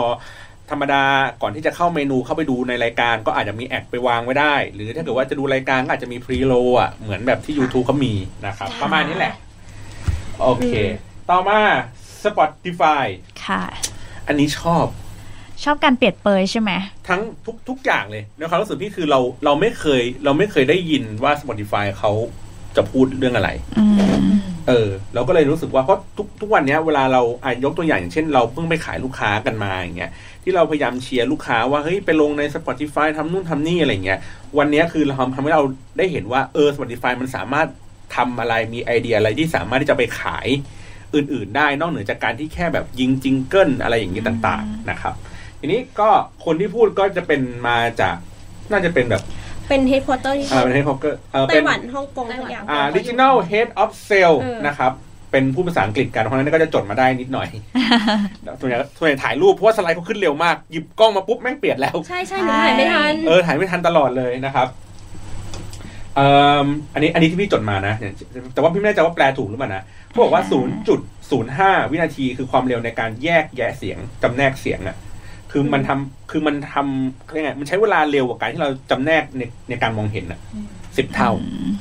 [0.72, 1.04] ธรรมดา
[1.42, 8.14] ก่อนที่จะเข้าเมนูเข้าไปดูในรายการก็อาจจะมีแอดไปวางไว้ได้ หรือถ้าเกิดว่าจะดูรายการก็อาจจะมีพรีโลอะเหมือนแบบที่ YouTube เขามี
[8.46, 9.34] นะครับ ประมาณนี้แหละ
[10.42, 10.70] โอเค
[11.30, 11.60] ต่อมา
[12.24, 13.04] Spotify
[13.46, 13.62] ค่ะ
[14.26, 14.86] อันนี้ชอบ
[15.64, 16.70] ชอบการเปรียบเปรยใช่ไหม
[17.08, 22.12] ทั้งทุกทุกอย่างเลยในความรู้สึกพี่คือเราเราไม่เคย เราไม่เคยได้ยินว่า Spotify เขา
[22.76, 23.86] จะพูดเรื่องอะไรอื
[24.22, 24.32] ม
[24.68, 30.10] เออ เราก็เลยรู้สึกว่าเพราะทุกทุกวันเนี้ยเวลาเราอะยกตัวอย่างอย่างเช่นเราเพิ่งไปขายลูกค้ากันมาอย่างเงี้ย
[30.42, 34.18] ที่เราพยายามเชียร์ลูกค้าว่าเฮ้ยไปลงใน Spotify ทำนู่นทำนี่อะไรเงี้ย
[34.58, 35.62] วันเนี้ยคือเราทำทำให้เรา
[35.98, 37.68] ได้เห็นว่าเออ Spotify มันสามารถ
[38.16, 40.46] ทำอะไรมีไอเดียอะไรที่สามารถที่จะไปขาย
[41.14, 45.14] อื่น ๆ ได้นอกเหนือจากการที่แค่แบบยิงจิงเกิลอะไรอย่างนี้ต่าง ๆ นะครับ
[45.60, 46.10] ทีนี้ก็
[46.44, 48.16] คนที่พูดก็จะเป็นมาจาก
[48.70, 49.22] น่าจะเป็นแบบ
[49.68, 54.92] เป็นเฮดควอเตอร์ที่เออเป็นให้เขาก็เออไต้เป็นหวันฮ่องกงทุกอย่างอ่า Regional Head of Sale เออนะครับ
[55.30, 57.48] เป็นผู้ภาษาอังกฤษกันเพราะฉะนั้นก็จะจดมาได้นิดหน่อย
[58.60, 64.68] ส่วนใหญ่ส่วนใหญ่ถ่ายรูปเพราะว่าสไลด์เขาขึ้นเร็วมาก หยิบกล้องมาปุ๊บแม่งเปลี่ยนแล้ว ใช่ใช่หนูถ่ายไม่ทัน เออถ่ายไม่ทันตลอดเลยนะครับ
[66.16, 66.26] เอ่
[66.64, 67.94] ออันนี้อันนี้ที่พี่จดมานะ
[68.54, 70.42] แต่ว่าพี่ไม่แน่ใจว่าแปลถูกหรือเปล่านะเขาบอกว่า
[71.16, 74.96] 0.05 วินาทีคือความเร็วในการแยกแยะเสียงจำแนกเสียงอะ
[75.54, 80.40] คือมันทำคือมันทำเขาเรียกไงมันใช้เวลาเร็วกว่าการที่เราจำแนกในในการมองเห็นอะ
[80.96, 81.30] สิบเท่า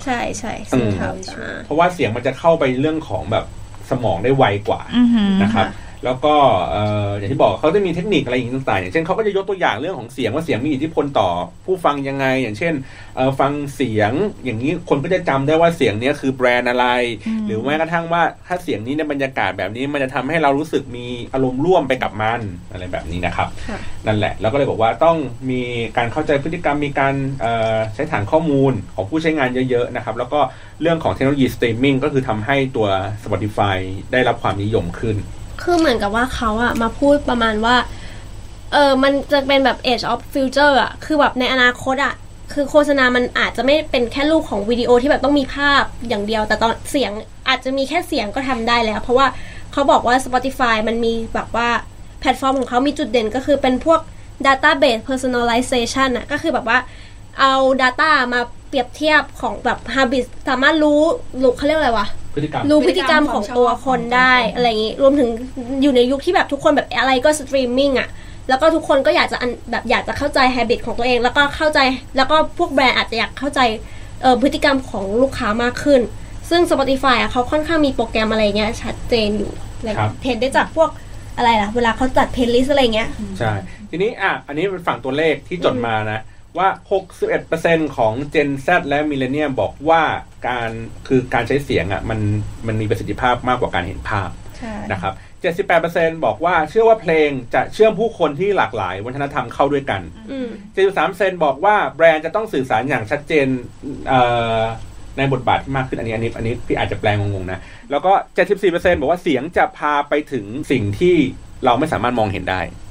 [0.06, 3.46] ใช่ใช่อืสิมครับจ้าเพราะว่าเสียงมันจะเข้าไปเรื่องของแบบ
[3.92, 5.66] สมองได้ไวกว่าอือหือนะครับ
[6.06, 6.36] แล้วก็
[6.72, 11.30] เอ่ออย่างที่บอกเขาจะมีเทคนิคอะไรอย่างต่างๆอย่างเช่นเขาก็จะยกตัวอย่างเรื่องของเสียงว่าเสียงมีอิทธิพลต่อ
[11.66, 12.74] ผู้ฟังยังไง อย่างเช่น
[13.16, 14.12] เอ่อฟังเสียง
[14.46, 16.88] อย่างนี้คนก็จะจำได้ว่าเสียงเนี้ยคือแบรนด์อะไร
[17.46, 22.40] หรือแม้กระทั่งว่าถ้าเสียงนี้ในบรรยากาศแบบนี้มันจะทำให้เรารู้สึกมีอารมณ์ร่วมไปกับมัน
[22.72, 25.18] อะไรแบบนี้นะครับค่ะนั่นแหละแล้วก็เลยบอกว่าต้อง
[25.50, 25.62] มี
[25.98, 30.40] การเข้าใจพฤติกรรมมีการเอ่อใช้ฐานข้อมูลของผู้ใช้งานเยอะๆนะครับ แล้วก็
[30.82, 32.88] เรื่องของเทคโนโลยีสตรีมมิ่งก็คือทำให้ตัว
[33.24, 33.78] Spotify
[34.12, 35.18] ได้รับความนิยมขึ้น
[35.62, 37.76] คือเหมือนกับว่าเขาอะมาพูดประมาณว่า
[38.74, 42.14] เออมันจะเป็นแบบ age of future อะคือแบบในอนาคตอะ
[42.54, 47.12] คือโฆษณามันอาจจะไม่เป็นแค่รูปของวิดีโอที่แบบต้องมีภาพอย่างเดียว แต่ตอนเสียง
[47.48, 49.28] อาจจะมีแค่เสียงก็ทำได้แล้ว เพราะว่า
[49.72, 51.70] เขาบอกว่า Spotify มันมีแบบว่า
[52.20, 54.00] แพลตฟอร์มของเขามีจุดเด่นก็คือเป็นพวก
[54.46, 56.78] database personalization อะก็คือแบบว่า
[57.40, 58.42] เอา Data มา
[58.72, 61.02] เปรียบเทียบของแบบ habit สามารถรู้
[61.44, 65.30] รู้เขาเรียกอะไรวะพฤติกรรมรู้พฤติกรรมของตัวคนได้อะไรอย่างนี้รวมถึง
[65.82, 68.10] อยู่ในยุคที่แบบทุกคนแบบอะไรก็สตรีมมิ่งอะ
[68.50, 71.80] แล้วก็ทุกคนก็อยากจะอันแบบอยากจะเข้าใจ habit ของตัวเอง แล้วก็เข้าใจ
[72.18, 73.60] แล้วก็พวกแบรนด์อาจจะอยากเข้าใจ
[74.22, 76.02] เอ่อพฤติกรรมของลูกค้ามากขึ้น
[76.50, 80.90] ซึ่ง Spotify อะเขาค่อนข้างมีโปรแกรมอะไรเงี้ยชัดเจนอยู่อะไรครับเห็นได้จากพวก
[81.38, 83.10] อะไรล่ะ เวลาเขาจัดเพลย์ลิสต์อะไรเงี้ย
[83.40, 83.52] ใช่
[83.90, 86.20] ทีนี้อะอันนี้เป็นฝั่งตัวเลขที่จดมานะ
[86.58, 86.68] ว่า
[87.32, 90.02] 61%ของ Gen Z และ Millennial บอกว่า
[90.48, 90.70] การ
[91.08, 92.20] คือการใช้เสียงอะมัน
[92.68, 95.14] มันมีประสิทธิภาพมากกว่าการเห็นภาพใช่นะครับ
[95.70, 100.50] 78%บอกว่าเชื่อว่าเพลงจะเชื่อมผู้คนที่หลากหลายวัฒนธรรมเข้าด้วยกันอืม
[100.98, 103.48] 73%บอกว่าแบรนด์จะต้องสื่อสารอย่างชัดเจน
[104.08, 104.22] เอ่
[104.58, 104.62] อ
[105.18, 107.60] ในบทบาทที่มากขึ้นอันนี้อันนี้อันนี้พี่อาจจะแปลงงงๆนะ
[107.92, 108.12] แล้วก็
[108.56, 111.16] 74%บอกว่าเสียงจะพาไปถึงสิ่งที่
[111.66, 112.76] เราไม่สามารถมองเห็นได้อื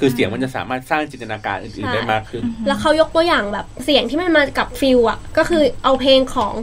[0.00, 6.54] คือเสียงมันจะสามารถสร้างจินตนาการอื่นๆได้มากขึ้น แล้วเขายกตัวอย่างแบบเสียงที่มันมากับฟิลอะก็คือเอาเพลงของ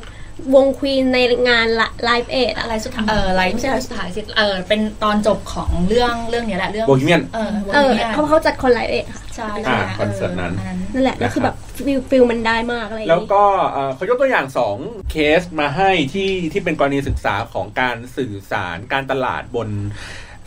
[0.56, 1.18] วงควีนใน
[1.50, 1.68] งาน
[2.06, 10.54] Live Aid อะอะไรสุดท้ายเอออะไรไม่ใช่อะไรสุดท้ายสิเออเป็นตอนจบของเรื่องเรื่องเนี้ยแหละเรื่อง Bohemian เออเออ Bohemian เขาเขาจัดคน Live Aid ค่ะใช่อ่าใช่คอนเสิร์ตนั้น
[10.94, 11.56] นั่นแหละแล้วคือแบบ
[11.86, 14.78] feel feel มันได้มากอะไรอย่างแล้วงี้ก็เอ่อเขายกตัวอย่างสอง
[15.12, 19.70] เคสมาให้ที่ที่เป็นกรณีศึกษาของการสื่อสารการตลาดบน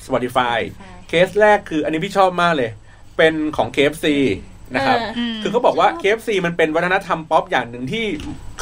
[0.06, 0.58] Spotify
[1.12, 2.70] case แรกคืออันนี้พี่ชอบมากเลย
[3.16, 4.06] เป็นของ KFC
[4.74, 8.04] นะครับเออคือเขาบอกว่า KFC มันเป็นวัฒนธรรมป๊อปอย่างหนึ่งที่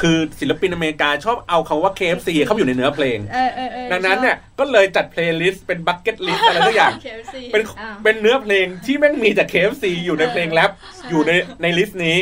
[0.00, 7.62] คือศิลปินอเมริกาชอบเอาคำว่า KFC เข้าไปอยู่ในเนื้อเพลงเออเออเออดังนั้นเนี่ยก็เลยจัดเพลย์ลิสต์เป็นบั c เก็ตลิสต์อะไรทุกอย่าง KFC เป็น
[8.04, 10.70] เป็นเนื้อเพลงที่แม่งมีแต่ KFC อยู่ในเพลงแรป
[11.10, 11.32] อยู่ใน
[11.62, 12.18] ใน list นี้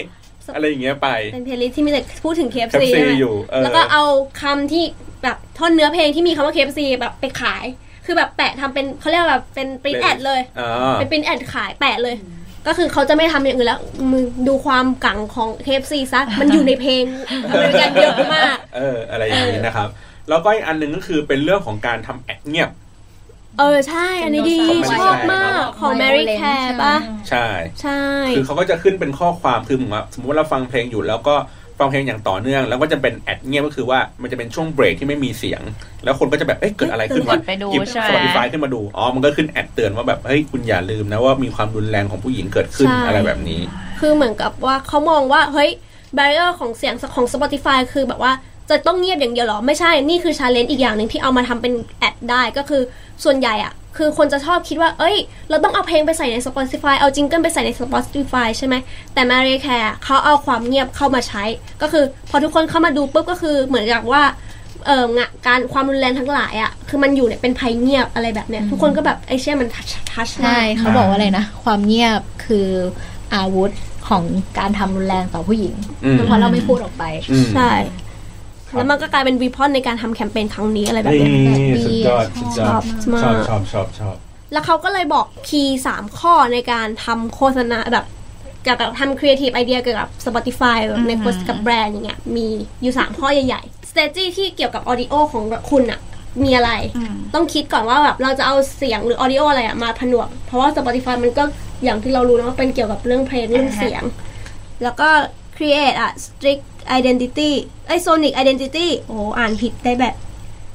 [0.54, 4.04] อะไรอย่างเงี้ยไป เป็นเพลย์ลิสต์ที่มีแต่พูดถึง KFC KFC ใช่ไหมอยู่เออแล้วก็เอา
[4.42, 4.84] คำที่
[5.22, 7.64] แบบท่อนเนื้อเพลงที่มีคำว่า KFC แบบไปขาย
[8.10, 12.16] คือแบบแปะทำเป็นเขาเรียกว่าแบบเป็น print ad เลยอ่าเป็น print ad ขายแปะเลย
[12.66, 13.80] ก็คือเขาจะไม่ทำอย่างอื่นแล้ว
[14.12, 17.04] มึงดูความดังของ KFC ซะมันอยู่ในเพลง
[17.50, 19.88] อเมริกันเยอะมาก เอออะไรอย่างนี้นะครับ
[20.28, 22.70] แล้วก็อีกอันหนึ่งก็คือเป็นเรื่องของการทำ ad เงียบ
[23.58, 26.96] เออ ใช่ อันนี้ดีของ Mary ชอบ Care มากของ Violence Mary Care ป่ะ
[27.30, 27.46] ใช่
[27.82, 28.02] ใช่
[28.36, 31.34] คือเขาก็จะขึ้นเป็นข้อความคือเหมือนว่าสมมติว่าเราฟังเพลงอยู่แล้วก็
[31.78, 35.62] ฟังเพลงอย่างต่อเนื่อง แล้วก็จะเป็น ad เงียบก็คือว่ามันจะเป็นช่วงเบรกที่ไม่มีเสียง
[36.04, 43.60] แล้วคนก็จะแบบเอ๊ะเกิดอะไรขึ้นกวะดไปดูหยิบใช่ไหม Spotify ขึ้นมาดูอ๋อมันก็ขึ้น ad เตือนว่าแบบเฮ้ยคุณอย่าลืมนะว่ามีความรุนแรงของผู้หญิงเกิดขึ้นใช่อะไรแบบนี้
[44.00, 45.70] คือเหมือนกับว่าเขามองว่าเฮ้ย
[46.16, 48.32] b บ r เ e อร์ของเสียงของ Spotify คือแบบว่า
[48.70, 52.82] จะต้องเงียบอย่างเดียวเหรอ ไม่ใช่ นี่คือ challenge อีกอย่างหนึ่งที่เอามาทำเป็น ad ได้ก็คือ
[53.24, 55.16] ส่วนใหญ่อะ คือคนจะชอบคิดว่า เอ้ย
[55.50, 58.74] เราต้องเอาเพลงไปใส่ใน Spotify เอา jingle ไปใส่ใน Spotify ใช่ไหม
[59.14, 61.44] แต่ m a r i c a r e เขาเอาความเงียบเข้ามาใช้
[61.82, 64.22] ก็คือพอทุกคนเข้ามาดูปุ๊บก็คือเหมือนกับว่า
[64.86, 72.68] เอ่องะการความรุนแรงทั้งหลายอะคือมันอยู่เนี่ยเป็นภัยเงียบอะไรแบบเนี้ย ทุกคนก็แบบไอเชี่ยมัน touch touch ใช่เขาบอกว่าอะไรนะ ความเงียบคือ
[73.34, 73.70] อาวุธ
[74.08, 74.22] ของ
[74.58, 75.74] การทำรุนแรงต่อผู้หญิง
[76.04, 78.07] อืมเพราะเราไม่พูดออกไปอืมใช่ครับ
[78.72, 84.16] แล้วมันก็กลายเป็น weapon ในการทำแคมเปญครั้งนี้อะไรแบบนี่เนี้ยสุดยอดสุดยอดชอบชอบมากชอบชอบชอบ
[84.52, 88.06] แล้วเขาก็เลยบอก key สามข้อในการทำโฆษณาแบบ
[88.64, 92.48] เกี่ยวกับทำ creative idea เกี่ยวกับ Spotify แบบในโฆษกับแบรนด์อย่างเงี้ยมี
[92.82, 96.00] อยู่3ข้อใหญ่ๆ strategy ที่เกี่ยวกับ audio ของคุณอะ
[96.42, 101.44] มีอะไรอืมต้องคิดก่อนว่าแบบเราจะเอาเสียงหรือ audio อะไรอะมาผนวก เพราะว่า Spotify มันก็
[101.84, 104.02] อย่างที่เรารู้นะว่าเป็นเกี่ยวกับเรื่องเพลงเรื่องเสียง
[104.82, 105.08] แล้วก็
[105.56, 106.64] create อะ strict
[106.98, 107.50] identity
[107.88, 110.14] ไอ sonic identity โอ้โหอ่านผิดได้แบบ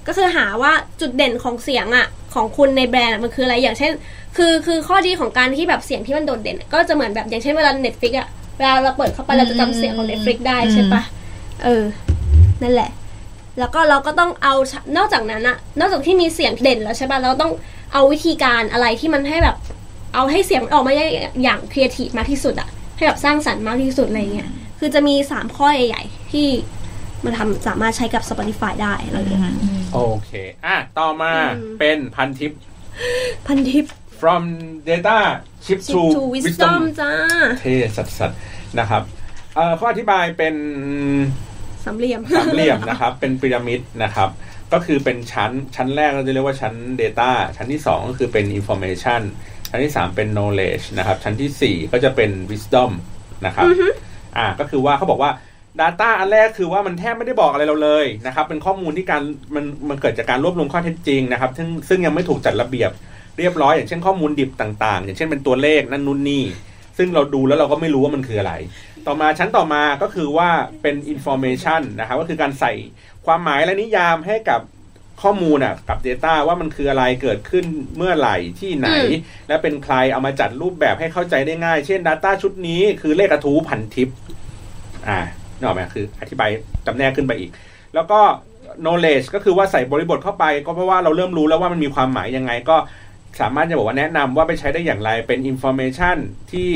[0.07, 3.91] ก็คือหาว่าจุดเด่นของเสียงอะของคุณในแบรนด์อะมันคืออะไรอย่างเช่น
[4.37, 11.01] คือคือข้อดีของการที่แบบเสียงที่มันโดดเด่นอะก็จะเหมือนแบบอย่างเช่นเวลา Netflix อะเวลาเราเปิดเข้าไปเราจะจำเสียงของ Netflix ได้ใช่ปะ
[11.63, 11.83] เออ
[12.61, 12.89] นั่นแหละ
[13.59, 14.53] แล้วก็เราก็ต้องเอา
[14.97, 17.51] นอกจากนั้นอะนอกจากที่มีเสียงเด่นแล้วใช่ปะเราต้อง
[17.93, 19.55] เอาวิธีการอะไรที่มันให้แบบ
[20.13, 21.05] เอาให้เสียงออกมาได้
[21.43, 24.49] อย่างครีเอทีฟมากที่สุดอะให้แบบสร้างสรรค์มากที่สุดอะไรเงี้ย
[24.79, 26.47] คือจะมีสามข้อใหญ่ๆที่
[27.23, 29.55] มันทำสามารถใช้กับ Spotify ได้อะไรเงี้ย
[29.93, 30.31] โอเค
[30.65, 32.51] อะ ต่อมาอืมเป็นพันทิป
[33.47, 33.85] พันทิป
[34.21, 34.43] from
[34.89, 35.19] data
[35.65, 37.11] shift to to wisdom wisdom จ้า
[37.59, 39.03] เท่สัสๆนะครับ
[39.55, 40.55] เอ่อเขาอธิบายเป็น
[41.83, 44.29] สามเหลี่ยมสามเหลี่ยมนะครับ เป็นพีระมิดนะครับ
[44.73, 49.21] ก็คือเป็นชั้นชั้นแรกเราจะเรียกว่าชั้น Data ชั้นที่ 2 ก็คือเป็น Information
[49.69, 52.91] ชั้นที่ 3 เป็น Knowledge นะครับ ชั้นทีสี่4 ก็จะเป็น Wisdom
[53.45, 53.65] นะครับ
[54.37, 55.31] อ่าก็คือว่าเขาบอกว่า
[55.81, 59.21] Data อันแรกคือว่ามันแทบไม่ได้บอกอะไรเราเลยนะครับเป็นข้อมูลที่การ
[59.55, 62.91] มันมันเกิดจากการรวบรวมข้อเท็จจริงนะครับซึ่งซึ่งยังไม่ถูกจัดระเบียบ
[63.37, 66.43] เรียบร้อย อย่างเช่นข้อมูลดิบต่างๆ อย่างเช่นเป็นตัวเลขนั่นนู่นนี่
[66.97, 68.53] ซึ่งเราดูแล้วเราก็ไม่รู้ว่ามันคืออะไร
[69.07, 70.49] ต่อมาชั้นต่อมาก็คือว่า
[70.81, 72.73] เป็น information นะครับก็คือการใส่
[73.25, 74.61] ความหมายและนิยามให้กับ
[75.21, 77.65] ข้อมูลอะกับ Data ว่ามันคืออะไรเกิดขึ้น
[77.97, 79.15] เมื่อไหร่ที่ไหนอืม
[79.47, 84.09] และเป็นใครเอามาจัดรูปแบบให้เข้าใจได้ง่าย เช่น Data ชุดนี้คือเลขกระทู้พันทิป
[85.07, 85.19] อ่า
[85.57, 86.49] นึกออกไหมคือ อธิบาย
[86.85, 87.51] จำแนกขึ้นไปอีก
[87.95, 88.19] แล้วก็
[88.83, 92.77] knowledge ก็คือว่าใส่บริบทเข้าไป ก็เพราะว่าเราเริ่มรู้แล้วว่ามันมีความหมายยังไงก็
[93.41, 96.17] สามารถจะบอกว่าแนะนำว่าไปใช้ได้อย่างไรเป็น information
[96.51, 96.71] ที่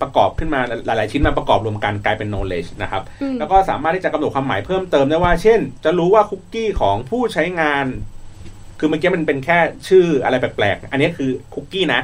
[0.00, 7.86] ประกอบขึ้นมาหลาย ๆ ชิ้นมาประกอบรวมกันกลายเป็น knowledge นะครับอืมแล้วก็สามารถที่จะกำหนดความหมายเพิ่มเติมได้ว่า เช่น จะรู้ว่าคุกกี้ของผู้ใช้งาน
[8.78, 12.00] คือเมื่อกี้มันเป็นแค่ชื่ออะไรแปลก ๆ อันนี้คือคุกกี้นะ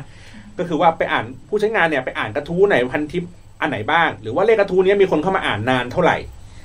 [0.59, 3.25] ก็คือว่าไปอ่านผู้ใช้งานเนี่ยไปอ่านกระทู้ไหนพันทิป
[3.61, 6.17] อันไหนบ้าง หรือว่าเลขกระทู้เนี้ยมีคนเข้ามาอ่านนานเท่าไหร่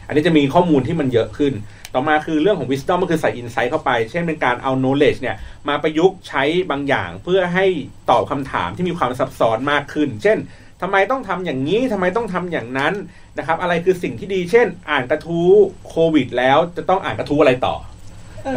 [0.07, 1.53] อันนี้จะมีข้อมูลที่มันเยอะขึ้น
[1.93, 5.35] ต่อมาคือเรื่องของ wisdom ก็คือใส่ insight เข้าไป เช่นเป็นการเอา knowledge เนี่ย
[5.67, 7.65] มาประยุกต์ใช้บางอย่างเพื่อให้
[8.09, 10.37] ตอบคำถามที่มีความซับซ้อนมากขึ้น เช่น
[10.81, 12.93] ทำไมต้องทำอย่างนี้ทำไมต้องทำอย่างนั้น
[13.37, 15.49] นะครับ อะไรคือสิ่งที่ดีเช่น อ่านกระทู้
[15.89, 17.75] โควิด แล้วจะต้องอ่านกระทู้อะไรต่อ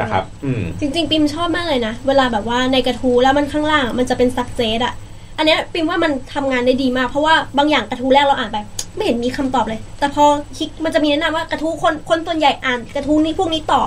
[0.00, 4.94] นะครับอืมจริงๆปิมชอบมากเลยนะ เวลาแบบว่าในกระทู้แล้วมันข้างล่างอะมันจะเป็นซักเซสอะ
[5.38, 8.58] อันเนี้ยปิมว่ามันทำงานได้ดีมาก เพราะว่าบางอย่างกระทู้แรกเราอ่านไป
[8.94, 10.24] ไม่เห็นมีคำตอบเลย แต่พอ
[10.56, 13.82] คลิกมันจะมีแนะนำว่ากระทู้คนคนส่วนใหญ่อ่านกระทู้นี้พวกนี้ต่อ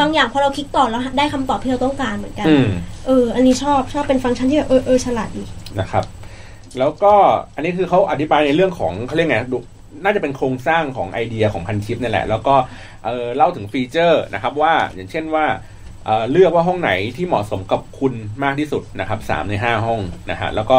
[0.00, 2.68] บางอย่างพอเราคลิกต่อแล้วได้คำตอบที่เราต้องการเหมือนกันอืม
[3.06, 5.44] เอออันนี้ชอบชอบเป็นฟังก์ชันที่แบบเออเออฉลาดดี
[5.80, 6.04] นะครับ
[6.78, 7.12] แล้วก็
[7.54, 9.38] อันนี้คือเขาอธิบายในเรื่องของเขาเรียกไง
[10.04, 12.54] น่าจะเป็นโครงสร้างของไอเดียของพันทิปนี่แหละ แล้วก็
[13.04, 15.46] เออเล่าถึงฟีเจอร์นะครับว่าอย่างเช่นว่า
[16.04, 18.14] เเลือกว่าห้องไหนที่เหมาะสมกับคุณ
[18.44, 20.00] มากที่สุดนะครับสามในห้าห้อง
[20.30, 20.78] นะฮะแล้วก็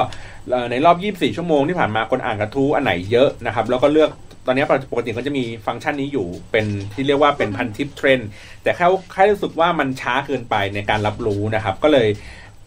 [0.49, 0.97] เอ่อในรอบ
[1.29, 4.09] 24 ชั่วโมงที่ผ่านมาคนอ่านกระทู้อันไหนเยอะนะครับแล้วก็เลือก
[4.47, 8.19] ตอนนี้ปกติก็จะมีฟังก์ชันนี้อยู่เป็นที่เรียกว่าเป็นพันทิปเทรน
[8.63, 12.07] แต่แค่แค่รู้สึกว่ามันช้าเกินไปในการรับรู้นะครับ ก็เลย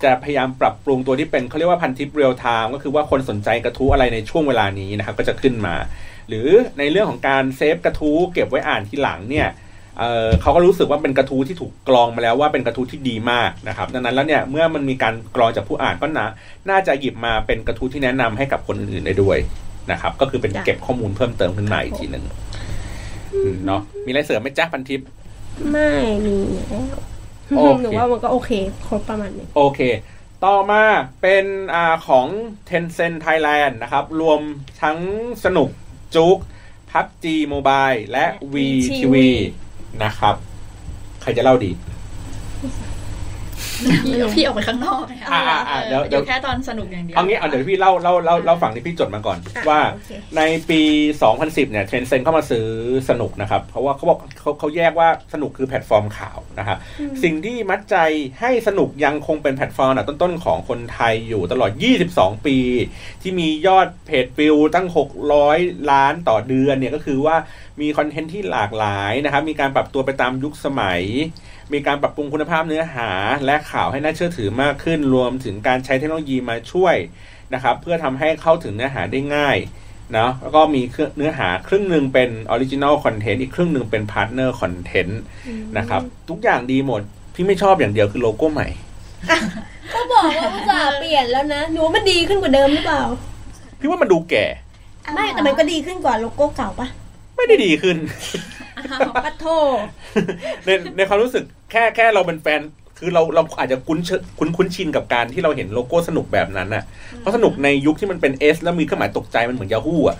[0.04, 5.74] จะพยายามปรับปรุงตัวที่เป็นเขาเรียกว่าพันทิป real time ก็คือว่าคนสนใจกระทู้อะไรในช่วงเวลานี้นะครับก็จะขึ้นมา
[6.28, 9.48] หรือในเรื่องของการ save กระทู้เก็บไว้อ่านทีหลังเนี่ย
[9.98, 16.28] เเขาก็รู้สึกว่าเป็นกระทู้ที่ถูกกรองมาแล้วว่าเป็นกระทู้ที่ดีมากนะครับดังนั้นแล้วเนี่ยเมื่อมันมีการกรองจากผู้อ่านก็นะ
[16.70, 19.38] น่าจะหยิบมาเป็นกระทู้ที่แนะนำให้กับคนอื่นๆได้ด้วย
[19.92, 22.24] นะครับก็คือเป็นเก็บข้อมูลเพิ่มเติมขึ้นมาอีกทีหนึ่ง
[23.66, 25.00] เนาะมีอะไรเสริมไหมจ๊ะพันทิป
[25.72, 25.90] ไม่
[26.26, 26.36] มี
[26.68, 26.96] แล้ว
[27.50, 28.50] หนูว่ามันก็โอเค
[28.86, 29.80] ครบประมาณหนึงโอเค
[30.44, 30.82] ต่อมา
[31.22, 31.44] เป็น
[31.74, 32.26] อ่าของ
[32.68, 34.40] Tencent Thailand นะครับ รวม
[34.82, 34.98] ทั้ง
[35.44, 35.68] สนุก
[36.14, 36.38] จุก
[36.90, 39.14] PUBG Mobile และ VTV
[40.04, 40.34] นะครับ
[41.22, 41.70] ใครจะเล่าดี
[44.04, 50.80] พี่พี่ออกไปข้างนอกไหมคะอ่าอ่าอ่าเดี๋ยวอเดี๋ยวยู่แค่ตอนสนุกอย่างเดียวเอางี้เอาเดี๋ยวพี่เล่าเล่าเล่าเล่าฝั่งที่พี่จดมาก่อนอะว่าโอเคในปี
[51.26, 52.66] 2010 เนี่ย Tencent เข้ามาซื้อ
[53.10, 56.78] สนุกนะครับ เพราะว่าเขาบอกเขาเขาแยกว่าสนุกคือแพลตฟอร์มข่าวนะครับ
[57.22, 57.96] สิ่งที่มัดใจ
[58.40, 61.72] ให้สนุกยังคงเป็นแพลตฟอร์มอันดับต้นๆของคนไทยอยู่ตลอด
[62.08, 62.58] 22 ปี
[63.22, 64.86] ที่มียอด page view ตั้ง
[65.36, 67.36] 600 ล้านต่อเดือนเนี่ยก็คือว่า
[67.80, 71.02] มีคอนเทนต์ที่หลากหลายนะครับมีการปรับตัวไปตามยุคสมัย
[71.72, 73.10] มีการปรับปรุงคุณภาพเนื้อหา
[73.46, 76.96] และข่าวให้น่าเชื่อถือมากขึ้น รวมถึงการใช้เทคโนโลยีมาช่วย
[77.54, 79.56] นะครับ เพื่อทำให้เข้าถึงเนื้อหาได้ง่าย
[80.12, 85.20] เนาะแล้วก็มีเครื่องเนื้อหาครึ่งหนึ่งเป็นออริจิน l ลคอนเทนต์อีกครึ่งหนึ่งเป็น partner content
[85.78, 87.02] นะครับ ทุกอย่างดีหมด
[87.34, 88.68] พี่ไม่ชอบอย่างเดียวคือโลโก้ใหม่
[89.94, 93.02] ก็บอกว่าอุตส่าห์เปลี่ยนแล้วนะ หนูว่ามันดีขึ้นกว่าเดิมหรือเปล่า
[93.80, 94.46] พี่ว่ามันดูแก่
[95.14, 96.88] ไม่แต่มันก็ดีขึ้นกว่าโลโก้เก่าปะ
[97.36, 97.96] ไม่ได้ดีขึ้น
[99.24, 99.46] ปัดโท
[100.66, 102.60] ในในความรู้สึกแค่แค่เราเป็นแฟน
[102.98, 106.84] คือเราเราอาจจะคุ้นเชคุ้นคุ้นชินกับการที่เราเห็นโลโก้สนุกแบบนั้นน่ะ
[107.18, 110.18] เพราะสนุกในยุคที่มันเป็น S แล้วมีเครื่องหมายตกใจมันเหมือนยาฮูอะ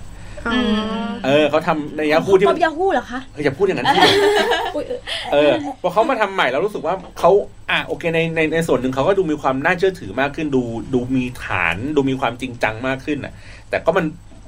[1.27, 3.99] เออเขาทำในยาฮูที่ป๊มัอนปยาฮูเหรอคะเฮ้ยอย่าพูดอย่างนั้นสิ
[4.75, 5.01] อุ๊ยเออ
[5.33, 5.53] เออ
[5.83, 7.31] พอเขามาทำใหม่เรารู้สึกว่าเขา
[7.71, 10.62] อะโอเคในในในส่วนหนึ่งเขาก็ดูมีความน่าเชื่อถือมากขึ้นดู
[10.95, 13.33] ดูมีฐาน ดูมีความจริงจังมากขึ้นอะ
[13.71, 14.05] แต่ก็มัน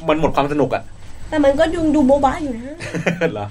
[0.09, 0.83] มันหมดความสนุกอะ
[1.29, 2.77] แต่มันก็ดูดูโบบะอยู่นะ
[3.33, 3.47] เหรอ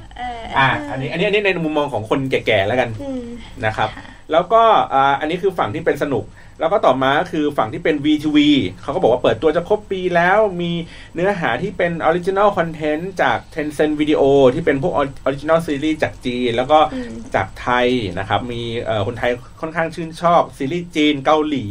[0.58, 3.22] อะอันนี้อันนี้อันนี้ในมุมมองของคนแก่ๆแล้วกันอืม
[3.66, 3.90] นะครับ
[4.32, 4.62] แล้วก็
[4.94, 6.26] อ่าอันนี้คือฝั่งที่เป็นสนุก
[6.60, 8.38] แล้วก็ต่อมาคือฝั่งที่เป็น VTV
[8.82, 10.72] เขาก็บอกว่าเปิดตัวจะครบปีแล้ว มี
[11.16, 14.22] เนื้อหาที่เป็น Original Content จาก Tencent Video
[14.54, 14.94] ที่เป็นพวก
[15.28, 17.88] Original Series จากจีน แล้วก็อืมจากไทย
[18.20, 21.66] นะครับ มีเอ่อคนไทยค่อนข้างชื่นชอบซีรีส์จีนเกาหลี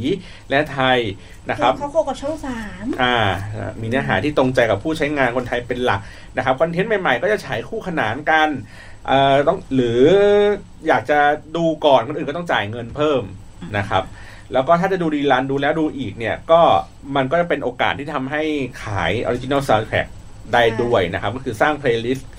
[0.50, 0.98] และไทย
[1.50, 3.16] นะครับเขา co กับช่องสามอ่า
[3.80, 6.00] มีเนื้อหาที่ตรงใจกับผู้ใช้งานคนไทยเป็นหลัก
[6.36, 8.48] นะครับคอนเทนต์ใหม่ๆ ก็จะฉายคู่ขนานกัน
[9.06, 10.00] เอ่อต้องหรือ
[10.88, 11.18] อยากจะ
[11.56, 13.22] ดูก่อนคนอื่นก็ต้องจ่ายเงินเพิ่ม
[13.78, 14.04] นะครับ
[14.52, 16.60] แล้วก็ถ้าจะดู rerun ดูแล้วดูอีกเนี่ย ก็
[17.16, 18.42] มันก็จะเป็นโอกาสที่ทำให้
[18.82, 20.06] ขายออริจิน l ลซาวด์แทร็ก
[20.52, 22.30] ได้ด้วยนะครับ ก็คือสร้างเพลย์ลิสต์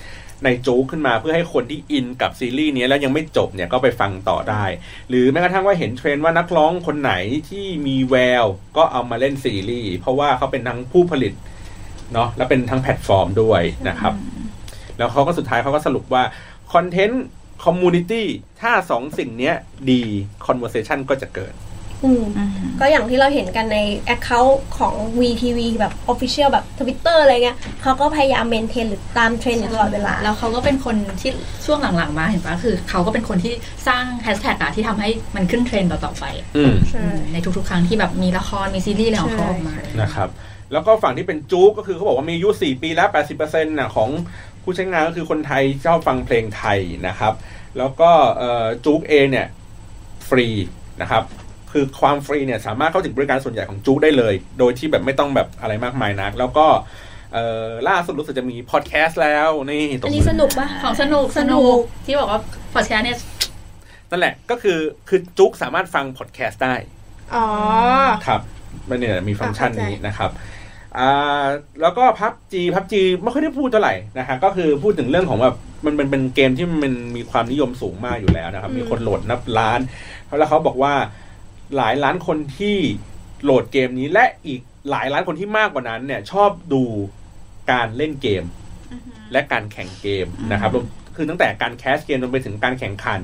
[0.43, 4.63] ใน JOOX ขึ้นมาเพื่อให้คนที่อินกับซีรีส์นี้แล้วยังไม่จบเนี่ยก็ไปฟังต่อได้
[5.09, 7.13] หรือแม้กระทั่งว่าเห็นเทรนด์ว่านักร้องคนไหน
[7.49, 8.45] ที่มีแวว
[8.78, 11.34] ก็เอามาเล่นซีรีส์เพราะว่าเขาเป็นทั้งผู้ผลิต
[12.13, 14.13] เนาะและเป็นทั้งแพลตฟอร์มด้วยนะครับ
[14.97, 16.24] แล้วเขาก็สุดท้ายเขาก็สรุปว่า
[16.74, 18.28] content community
[18.61, 19.55] ถ้าสองสิ่งเนี้ย
[19.89, 20.01] ดี
[20.45, 21.53] conversation ก็จะเกิด
[22.05, 22.24] อืม
[22.80, 23.80] ก็อย่างที่เราเห็นกันใน
[24.15, 31.32] Account ของ WeTV แบบ Official แบบ Twitter อะไรเงี้ยเขาก็พยายาม maintain หรือตามเทรนด์อยู่ตลอดเวลา แล้วเขาก็เป็นคนที่
[31.65, 33.53] ช่วงหลังๆมาเห็นปะคือเขาก็เป็นคนที่
[33.88, 36.26] สร้างแฮชแท็กอะที่ทำให้มันขึ้นเทรนด์ต่อๆไป
[36.57, 40.30] อืมใช่ในทุกๆ ครั้งที่แบบมีละคร มีซีรีส์อะไรของเขาออกมานะครับ
[40.74, 44.09] แล้วก็ฝั่งที่เป็นจู๊กก็คือเขาบอกว่ามีอายุ4ปีแล้ว 80%นะของ
[44.70, 47.34] ผู้ใช้งานก็คือคนไทยชอบฟังเพลงไทยนะครับ
[47.78, 49.47] แล้วก็เอ่อจู๊กเองเนี่ย
[50.30, 50.47] ฟรี
[51.01, 51.24] นะครับ
[51.72, 56.65] คือความฟรีเนี่ยสามารถเข้าถึงบริการส่วนใหญ่ของจู๊กได้เลย โดยที่แบบไม่ต้องแบบอะไรมากมายนัก แล้วก็
[57.34, 62.41] เอ่อล่าสุดรู้สึกจะมีพอดแคสต์แล้วนี่ตรอันงนี้สนุกปะของสนุกสนุกที่บอกว่า
[62.74, 63.20] พอดแคสต์เนี่ย
[64.11, 66.76] นั่นแหละก็คือคือจุ๊กสามารถฟังพอดแคสต์ได้
[67.36, 67.45] อ๋อ
[68.28, 68.41] ครับ
[68.89, 70.32] มันเนี่ยมีฟังก์ชันนี้เข้าใจนะครับ
[70.97, 71.45] อ่า
[71.81, 79.79] แล้วก็พับจีพับจีไม่ค่อยได้พูดเท่าไหร่นะฮะก็คือพูดถึงเรื่องของแบบมันเป็นเป็นเกมที่มันมีความนิยมสูงมากอยู่แล้วนะครับ มีคนโหลดนับล้าน
[80.39, 80.93] แล้วเขาบอกว่า
[81.77, 82.77] หลายล้านคนที่
[83.43, 86.83] โหลดเกมนี้และอีกหลายล้านคนที่มากกว่านั้น เนี่ย ชอบดู
[87.71, 88.43] การเล่นเกม
[89.31, 90.85] และการแข่งเกมนะครับรวม
[91.15, 93.21] คือตั้งแต่การแคสเกมจนไปถึงการแข่งขัน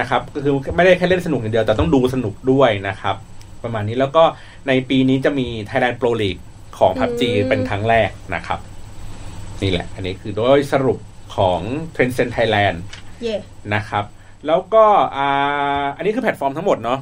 [0.00, 3.16] นะครับ ก็คือไม่ได้แค่เล่นสนุกอย่างเดียวแต่ต้องดูสนุกด้วยนะครับ
[3.62, 4.24] ประมาณนี้แล้วก็
[4.68, 6.40] ในปีนี้จะมี Thailand Pro League
[6.80, 8.58] ของ PUBG อืมเป็นครั้งแรกนะครับ
[9.62, 10.98] นี่แหละ อันนี้คือโดยสรุป
[11.36, 11.60] ของ
[11.96, 12.76] Tencent Thailand
[13.22, 13.36] เย่
[13.74, 14.04] นะครับ
[14.46, 14.84] แล้วก็
[15.16, 17.00] อ่าอันนี้คือแพลตฟอร์มทั้งหมดเนาะ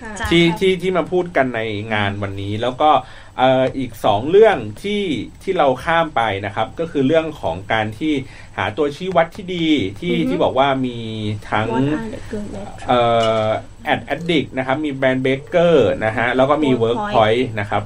[0.00, 1.60] ค่ะจ้ะที่ที่ที่มาพูดกันใน
[1.94, 2.90] งานวันนี้ แล้วก็
[3.38, 5.02] เอ่ออีกสองเรื่องที่
[5.42, 8.12] ที่เราข้ามไปนะครับ ก็คือเรื่องของการที่
[8.56, 9.66] หาตัวชี้วัดที่ดี
[10.00, 10.98] ที่อือฮึที่บอกว่ามี
[11.50, 13.00] ทั้ง What are the good metrics เอ่
[13.42, 13.46] อ
[13.84, 17.82] Ad Addict นะครับ มี Brand Baker นะฮะแล้วก็มี Workpoint Workpoint นะครับ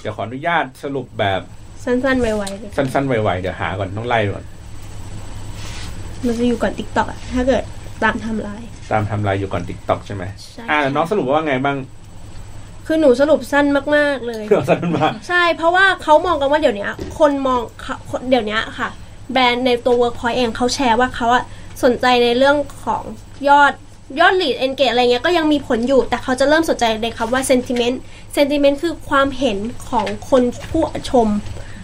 [0.00, 1.40] เดี๋ยวขออนุญาตสรุปแบบ
[1.84, 4.44] สั้นๆไวๆเลยสั้นๆไวๆเดี๋ยวหาก่อนต้องไล่ก่อน
[6.24, 7.62] มันจะอยู่ก่อน TikTok อะถ้าเกิด
[8.02, 11.76] ตามไทำลาย ตามไทำลายอยู่ก่อน TikTok ใช่ไหมใช่อ่าน้องสรุปว่าไงบ้าง
[12.86, 16.88] คือหนูสรุปสั้นมาก ๆ เลยเพื่อสั้นมากใช่ เพราะว่าเขามองกันว่าเดี๋ยวนี้
[17.18, 18.88] คนมองเขาคนเดี๋ยวนี้ค่ะ
[19.32, 21.44] แบรนด์ในตัว Workpoint เองเขาแชร์ว่าเขาอะ
[21.84, 23.02] สนใจในเรื่องของ
[23.48, 23.72] ยอด
[24.20, 27.96] ยอด lead engage อะไรเงี้ยก็ยังมีผลอยู่ แต่เขาจะเริ่มสนใจในคำว่า sentiment
[28.36, 29.58] sentiment คือความเห็น
[29.90, 31.28] ของคนผู้ชม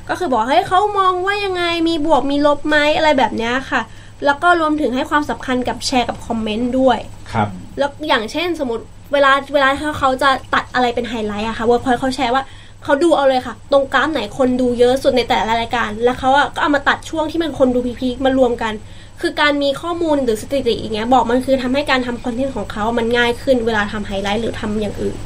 [0.09, 3.81] ก็คือบอกให้ยเขามองว่ายังไงมีบวกมีลบไหมอะไรแบบเนี้ยค่ะ
[4.25, 6.99] แล้วก็รวมถึงให้ความสำคัญกับแชร์กับคอมเมนต์ด้วย
[7.33, 7.49] ครับ
[7.79, 12.43] แล้วอย่างเช่นสมมติเวลาเวลาถ้าเขาจะตัดอะไรเป็นไฮไลท์อะค่ะเวิร์กพอยเขาแชร์ว่า
[12.85, 18.73] เขาดูเอาเลยค่ะ ตรงกราฟไหนคนดูเยอะสุดในแต่ละรายการ แล้วเขาอะก็เอามาตัดช่วงที่มันคนดูพีคๆมารวมกัน
[19.21, 25.17] คือการมีข้อมูลหรือสถิติอย่างเงี้ยบอกมันคือทำให้การทำคอนเทนต์ของเขา มันง่ายขึ้นเวลาทำไฮไลท์หรือทำอย่างอื่น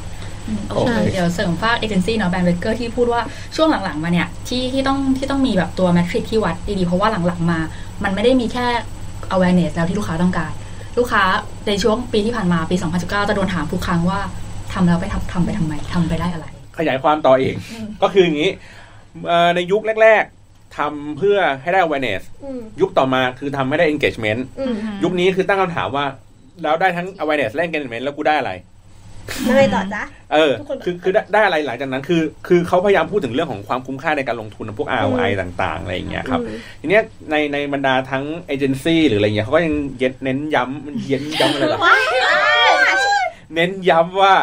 [0.69, 3.21] โอเคเดี๋ยวเสริมฝากเอเจนซี่เนาะ Brand Baker ที่พูดว่า
[3.55, 7.59] ช่วงหลังๆมาเนี่ยที่ที่ต้องที่ต้องมีแบบตัว metric ที่วัดดีๆ เพราะว่าหลังๆมา
[8.03, 8.65] มันไม่ได้มีแค่
[9.35, 10.51] awareness แล้วที่ลูกค้าต้องการ
[10.97, 11.23] ลูกค้า
[11.67, 14.19] ในช่วงปีที่ผ่านมาปี 2019 จะโดนถามทุกครั้งว่า
[14.73, 16.45] ทำแล้วไปทำทำไปทำไมทำไปได้อะไร
[16.77, 17.55] ขยายความต่อเอง
[18.01, 18.51] ก็คืออย่างนี้
[19.27, 20.38] เอ่อในยุคแรกๆ
[20.77, 26.05] ทำเพื่อให้ได้ awareness อืมยุคต่อมาคือทำให้ได้ engagement อืมยุคนี้คือตั้งคำถามว่า
[26.63, 28.51] แล้วได้ทั้ง awareness และ engagement แล้วกูได้อะไร
[29.43, 30.03] แล้วไงต่อจ๊ะ
[30.33, 41.79] เออทุกคนคือคือได้ได้อะไรหลังจากนั้นคือ คือเขาพยายามพูดถึงเรื่องของความคุ้มค่าในการลงทุนพวก ROI ต่างๆ อะไรอย่างเงี้ยครับอืมทีเนี้ยในในบรรดาทั้งเอเจนซี่หรืออะไรเงี้ยเขาก็ยังเย็นเน้นย้ำมันเย็นย้ำอะไรหรอ
[43.53, 44.33] เน้นย้ำว่า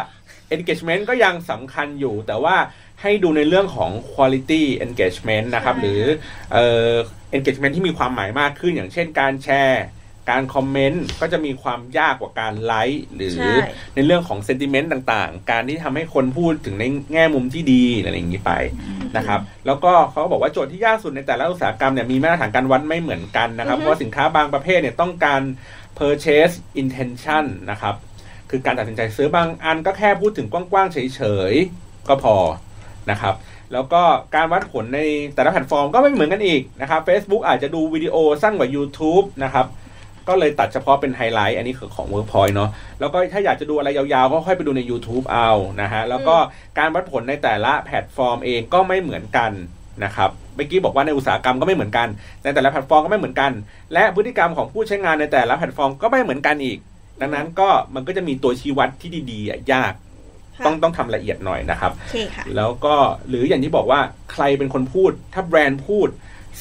[0.54, 2.56] engagement ก็ยังสำคัญอยู่แต่ว่า
[3.02, 6.02] ให้ดูในเรื่องของ quality engagement นะครับ หรือ
[6.52, 6.92] เอ่อ
[7.36, 9.84] engagement ที่มีความหมายมากขึ้น อย่างเช่นการแชร์
[10.32, 13.54] การคอมเมนต์ก็จะมีความยากกว่าการไลค์หรือใช่
[13.94, 18.52] ในเรื่องของ sentiment ต่างๆ การที่ทำให้คนพูดถึงในแง่มุมที่ดีอะไรอย่างนี้ไป
[19.16, 25.40] นะครับ แล้วก็เขาก็บอกว่าโจทย์ที่ยากสุดในแต่ละอุตสาหกรรมเนี่ยมีมาตรฐานการวัดไม่เหมือนกันนะครับ เพราะว่าสินค้าบางประเภทเนี่ยต้องการ
[25.98, 27.94] purchase intention นะครับ
[28.50, 32.36] คือการตัดสินใจซื้อบางอันก็แค่พูดถึงกว้างๆเฉยๆก็พอ
[33.10, 33.34] นะครับ
[33.72, 34.02] แล้วก็
[34.34, 35.00] การวัดผลใน
[35.34, 39.66] แต่ละแพลตฟอร์มก็ไม่เหมือนกันอีกนะครับ Facebook อาจจะดูวิดีโอสั้นกว่า YouTube นะครับ
[40.28, 45.50] ก็เลยตัดเฉพาะเป็นไฮไลท์อันนี้คือของ Workpoint เนาะแล้วก็ถ้าอยากจะดูอะไรยาวๆ ก็ค่อยไปดูใน YouTube เอา
[45.82, 46.36] นะฮะแล้วก็
[46.78, 49.52] การวัดผลในแต่ละแพลตฟอร์มเองก็ไม่เหมือนกัน
[50.04, 52.08] นะครับเมื่อกี้บอกว่าในอุตสาหกรรมก็ไม่เหมือนกัน
[52.44, 53.52] ในแต่ละแพลตฟอร์มก็ไม่เหมือนกัน
[53.92, 56.78] และพฤติกรรมของผู้ใช้งานในแต่ละแพลตฟอร์มก็ไม่เหมือนกันอีก
[57.20, 59.92] ดังนั้นก็มันก็จะมีตัวชี้วัดที่ดีๆอะยาก
[60.64, 62.94] ต้องต้องทำละเอียดหน่อยนะครับโอเคค่ะแล้วก็
[63.28, 64.00] หรืออย่างที่บอกว่า
[64.32, 66.08] ใครเป็นคนพูด ถ้าแบรนด์พูด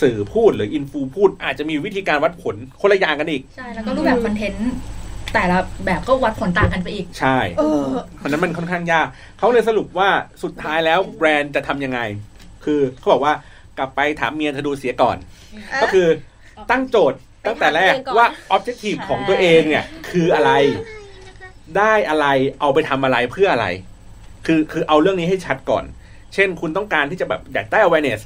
[0.01, 4.71] สื่อพูดหรืออินฟูพูด อาจจะมีวิธีการวัดผลคนละอย่างกันอีก ใช่ แล้วก็รูปแบบคอนเทนต์
[5.33, 7.83] แต่ละแบบก็วัดผลต่างกันไปอีก ใช่เออ
[8.17, 10.09] เพราะฉะนั้นมันค่อนข้างยากเขาเลยสรุปว่า
[10.43, 11.99] สุดท้ายแล้วแบรนด์จะทำยังไง
[12.65, 13.33] คือเขาบอกว่า
[13.77, 15.17] กลับไปถามเมียเธอดูเสียก่อน
[15.81, 16.07] ก็คือ
[16.71, 20.51] ตั้งโจทย์ตั้งแต่แรกไปถามตัวเองก่อนว่า objective ของตัวเองเนี่ยคืออะไร
[21.77, 22.27] ได้อะไร
[22.59, 23.67] เอาไปทำอะไรเพื่ออะไร
[24.45, 25.83] คือคือเอาเรื่องนี้ให้ชัดก่อน
[26.33, 28.21] เช่น คุณต้องการที่จะแบบอยากได้ awareness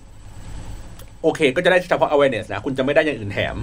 [1.21, 3.55] โอเค ก็จะได้เฉพาะ awareness นะ คุณจะไม่ได้อย่างอื่นแถม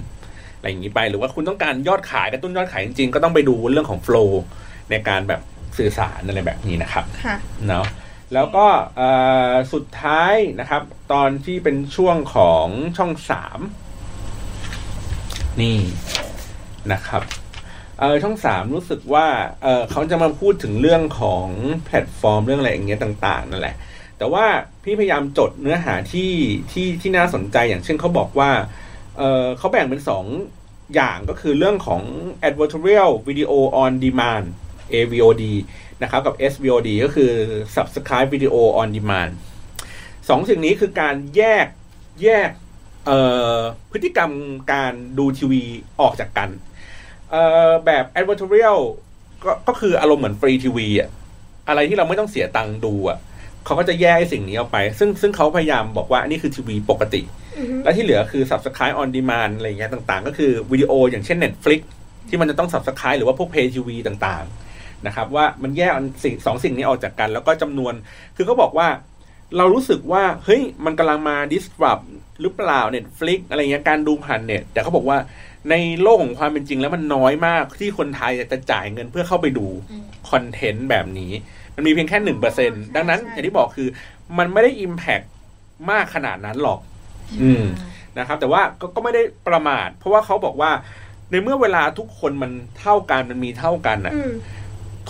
[0.57, 4.31] อะไรอย่างนี้ไป หรือว่าคุณต้องการยอดขายกระตุ้นยอดขายจริงๆ ก็ต้องไปดูเรื่องของ flow
[4.91, 5.41] ในการแบบ
[5.77, 7.85] สื่อสารอะไรแบบนี้นะครับค่ะเนาะ
[8.33, 8.65] แล้วก็
[8.97, 9.09] เอ่
[9.51, 10.81] อสุดท้ายนะครับ
[11.13, 12.67] ตอนที่เป็นช่วงของ
[12.97, 13.59] ช่องสาม
[15.61, 15.79] นี่
[16.91, 17.21] นะครับ
[17.99, 19.27] เออช่องสามรู้สึกว่า
[19.63, 21.47] เออเขาจะมาพูดถึงเรื่องของ
[21.85, 23.75] แพลตฟอร์มเรื่องอะไรอย่างเงี้ยต่าง ๆ นั่นแหละ
[24.17, 24.45] แต่ว่า
[24.83, 26.31] พี่พยายามจดเนื้อหาที่
[26.71, 28.51] ที่ที่น่าสนใจอย่างเช่นเขาบอกว่า
[29.17, 30.25] เออเขาแบ่งเป็นสอง
[30.95, 32.03] อย่างก็คือเรื่องของ
[32.47, 33.51] advertorial video
[33.83, 34.45] on demand
[34.93, 35.43] AVOD
[36.01, 37.31] นะครับกับ SVOD ก็คือ
[37.75, 39.31] Subscribe Video on Demand
[40.29, 41.67] สองสิ่งนี้คือการแยก
[42.23, 42.49] แยก
[43.91, 44.31] พฤติกรรม
[44.73, 45.63] การดูทีวี
[46.01, 46.49] ออกจากกัน
[47.31, 48.79] เอ่อแบบ Advertorial
[49.43, 51.09] ก็ก็คืออารมณ์เหมือนฟรีทีวีอะ
[51.69, 53.17] อะไรที่เราไม่ต้องเสียตังค์ดูอะ
[53.65, 57.21] เขาก็จะแยกไอ้สิ่งนี้ออกไป ซึ่งซึ่งเขาพยายามบอกว่าอันนี้คือทีวีปกติ
[57.83, 61.81] และที่เหลือคือ Subscribe on Demand อะไรอย่างเงี้ยต่างๆ ก็คือวิดีโออย่างเช่น Netflix
[62.29, 67.93] ที่มันจะต้อง Subscribe หรือว่าพวก Pay TV ต่างๆนะครับว่ามันแยกอันสิ่งสองสิ่งนี้ออกจากกัน แล้วก็จำนวน
[68.35, 68.87] คือเขาบอกว่า
[69.57, 72.03] เรารู้สึกว่าเฮ้ยมันกำลังมา disrupt
[72.41, 75.17] หรือเปล่า Netflix อะไรเงี้ยการดูผ่านเน็ตแต่เขาบอกว่า
[75.69, 79.67] ในโลกของความเป็นจริงแล้วมันน้อยมากที่คนไทยจะจ่ายเงินเพื่อเข้าไปดู
[80.29, 81.31] คอนเทนต์แบบนี้
[81.75, 83.87] มันมีเพียงแค่หนึ่งเปอร์เซ็นดังนั้นอย่างที่บอกคือ
[84.37, 85.25] มันไม่ได้ Impact
[85.91, 86.79] มากขนาดนั้นหรอก
[87.41, 87.65] อืม
[88.17, 90.71] นะครับ แต่ว่าก็ก็ไม่ได้ประมาท เพราะว่าเขาบอกว่า
[91.31, 94.31] ในเมื่อเวลาทุกคนมันเท่ากันมันมีเท่ากันอะอืม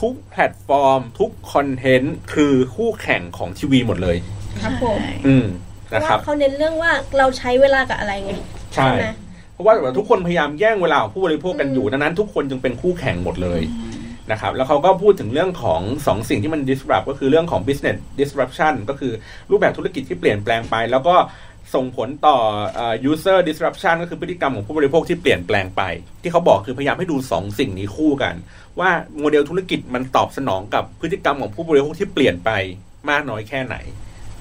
[0.02, 4.18] ทุกแพลตฟอร์ม ทุกคอนเทนต์คือคู่แข่งของทีวีหมดเลย
[4.64, 5.46] ครับผมอืม
[5.88, 8.34] เพราะนะคว่ารับเขาเน้นเรื่องว่าเราใช้เวลากับอะไรไง
[8.74, 9.06] ใช่ไหม
[9.58, 13.62] เพราะว่าแบบทุกคนพยายามแย่งเวลาของผู้บริโภคกันอยู่ดังนั้น ทุกคนจึงเป็นคู่แข่งหมดเลย
[14.32, 19.14] นะครับแล้วเขาก็พูดถึงเรื่องของสองสิ่งที่มัน disrupt ก็คือเรื่องของ business disruption ก็คือ
[19.50, 21.16] รูปแบบธุรกิจที่เปลี่ยนแปลงไป แล้วก็
[21.76, 22.38] ส่งผลต่อ
[22.76, 25.82] เอ่อ user disruption ก็คือพฤติกรรมของผู้บริโภคที่เปลี่ยนแปลงไป
[26.22, 28.36] ที่เขาบอกคือพยายามให้ดูสองสิ่งนี้คู่กัน
[28.80, 28.90] ว่า
[29.20, 32.52] โมเดลธุรกิจมันตอบสนองกับพฤติกรรมของผู้บริโภคที่เปลี่ยนไป
[33.10, 33.76] มากน้อยแค่ไหน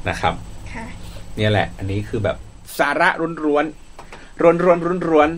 [0.08, 0.34] นะครับ
[0.72, 0.86] ค่ะ
[1.36, 2.36] เนี่ยแหละ อันนี้คือแบบ
[2.78, 3.64] สาระร้วนร้วน
[4.40, 5.30] ร้วนร้วนร้วนร้วน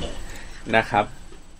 [0.00, 1.04] ๆนะครับ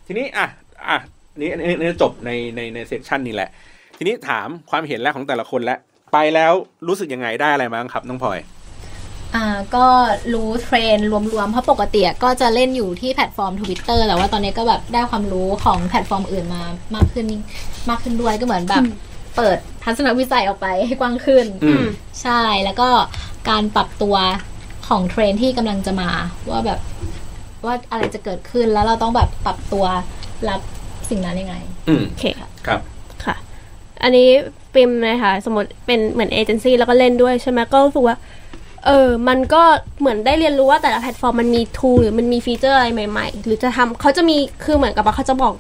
[0.07, 0.47] ทีนี้อะ
[0.89, 0.99] อะ
[1.41, 3.51] นี่อันนี้อันนี้จบในในในเซสชันนี้แหละ
[3.99, 5.79] ทีนี้ถามความเห็นแรกของแต่ละคนแล้ว
[6.13, 6.53] ไปแล้ว
[6.89, 8.39] รู้สึกยังไงได้อะไรบ้างครับน้องพลอย
[9.35, 9.47] อ่า
[9.77, 9.87] ก็
[10.35, 16.63] รู้เทรนด์รวมๆ เพราะปกติอะก็จะเล่นอยู่ที่แพลตฟอร์ม Twitter แต่ว่าตอนนี้ก็แบบได้ความรู้ของแพลตฟอร์มอื่นมา
[16.95, 17.27] มากขึ้น
[17.91, 18.85] มากขึ้นด้วยก็เหมือนแบบ
[19.37, 21.85] เปิดทัศนวิสัยออกไปให้กว้างขึ้นอืม
[22.23, 22.89] ใช่แล้วก็
[23.51, 24.17] การปรับตัว
[24.87, 26.09] ของเทรนด์ที่กำลังจะมา
[26.51, 26.81] ว่าแบบ
[27.65, 29.85] ว่าอะไรจะเกิดขึ้นแล้วเราต้องแบบปรับตัว
[30.49, 30.61] รับ
[31.11, 31.57] สิ่งนั้นยังไง
[31.89, 32.81] อืมโอเคครับ
[33.25, 33.37] ค่ะ
[34.03, 34.29] อันนี้
[34.75, 38.17] ปิมนะคะสมมติเป็นเหมือนเอเจนซี่แล้วก็เล่นด้วยใช่ไหมก็รู้สึกว่า
[38.87, 39.63] เออ มันก็
[40.01, 45.53] เหมือนได้เรียนรู้ว่าแต่ละแพลตฟอร์มมันมี tool หรือมันมีฟีเจอร์อะไรใหม่ๆ หรือจะทำเขาจะมีคือเหมือนกับว่าเขาจะบอก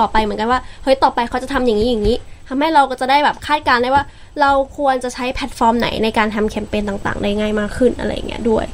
[0.00, 2.16] ต่อไปเหมือนกันว่าเฮ้ยต่อไปเขาจะทำอย่างนี้อย่างนี้
[2.54, 4.04] ทำให้เราก็จะได้แบบคาดการณ์ได้ว่า
[4.40, 8.66] เราควรจะใช้แพลตฟอร์มไหนในการทำแคมเปญต่างๆ ได้ง่ายมากขึ้นอะไรอย่างเงี้ยด้วย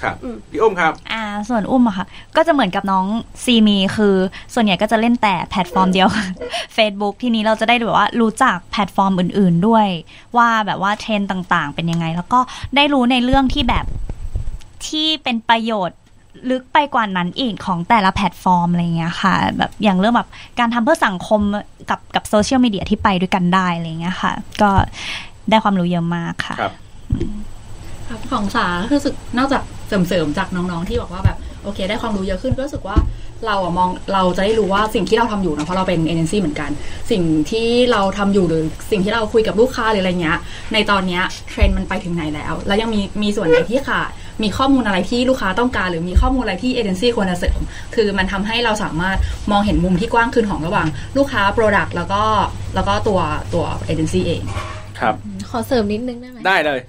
[0.00, 2.06] ครับอืมพี่อ้มครับ อ่า ส่วนอุ้มอะค่ะ
[2.36, 3.06] ก็จะเหมือนกับน้อง
[3.44, 4.16] ซีมี คือ
[4.54, 6.08] ส่วนใหญ่ก็จะเล่นแต่แพลตฟอร์มเดียว
[6.76, 9.86] Facebook ทีนี้เราจะได้แบบว่ารู้จักแพลตฟอร์มอื่น ๆด้วย
[10.36, 12.40] ว่าแบบว่าเทรนด์ต่างๆ เป็นยังไง แล้วก็
[12.76, 13.86] ได้รู้ในเรื่องที่แบบ
[14.86, 15.98] ที่เป็นประโยชน์
[16.50, 20.28] ลึกไปกว่านั้นอีกของแต่ละแพลตฟอร์มอะไรเงี้ยค่ะ แบบอย่างเรื่องแบบ
[20.58, 21.40] การทำเพื่อสังคม
[21.90, 24.70] กับกับโซเชียลมีเดียที่ไปด้วยกันได้อะไรเงี้ยค่ะ ก็
[25.50, 26.72] ได้ความรู้เยอะมากค่ะครับ
[28.08, 32.96] ครับของสาคือรู้สึกนอกจากเสริมๆจากน้องๆที่บอกว่าแบบโอเค ได้ความรู้เยอะขึ้นก็รู้สึกว่า
[33.46, 36.70] เราอะมองเราจะได้รู้ว่าสิ่งที่เราทำอยู่นะเพราะเราเป็นเอเจนซี่เหมือนกัน
[37.10, 40.38] สิ่งที่เราทำอยู่หรือสิ่งที่เราคุยกับลูกค้าหรืออะไรเงี้ย
[40.72, 44.10] ในตอนเนี้ยเทรนด์มันไปถึงไหนแล้ว แล้วยังมีมีส่วนไหนที่ขาด
[44.42, 47.60] มีข้อมูลอะไรที่ลูกค้าต้องการ หรือมีข้อมูลอะไรที่เอเจนซี่ควรจะเสริม
[47.94, 49.18] คือมันทำให้เราสามารถ
[49.50, 52.22] มองเห็นมุมที่กว้างขึ้นของระหว่าง ลูกค้า Product แล้วก็
[52.74, 53.20] แล้วก็ตัว
[53.54, 54.42] ตัวเอเจนซี่เอง
[55.00, 55.14] ครับ
[55.50, 56.80] ขอเสริมนิดนึงได้ไหมได้เลย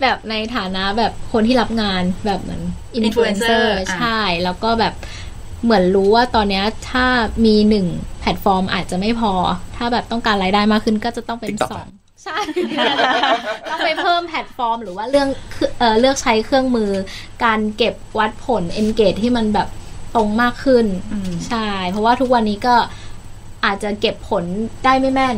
[0.00, 2.62] แบบในฐานะแบบคนที่รับงานแบบเหมือน
[2.94, 4.94] อินฟลูเอนเซอ Influencer ร์อะใช่ แล้วก็แบบ
[5.64, 7.06] เหมือนรู้ว่าตอนเนี้ยถ้า
[7.44, 7.86] มีหนึ่ง
[8.20, 9.32] แพลตฟอร์มอาจจะไม่พอ
[9.76, 11.86] ถ้าแบบต้องการรายได้มากขึ้นก็จะต้องเป็น TikTok สอง
[12.24, 12.38] ใช่
[13.70, 15.28] ต้องไปเพิ่มแพลตฟอร์ม หรือว่าเรื่อง
[15.78, 16.90] เอ่อเลือกใช้เครื่องมือ
[17.44, 19.68] การเก็บวัดผล engage ที่มันแบบ
[20.14, 20.86] ตรงมากขึ้น
[21.48, 22.74] ใช่ เพราะว่าทุกวันนี้ก็
[23.64, 24.44] อาจจะเก็บผล
[24.84, 25.36] ได้ไม่แม่น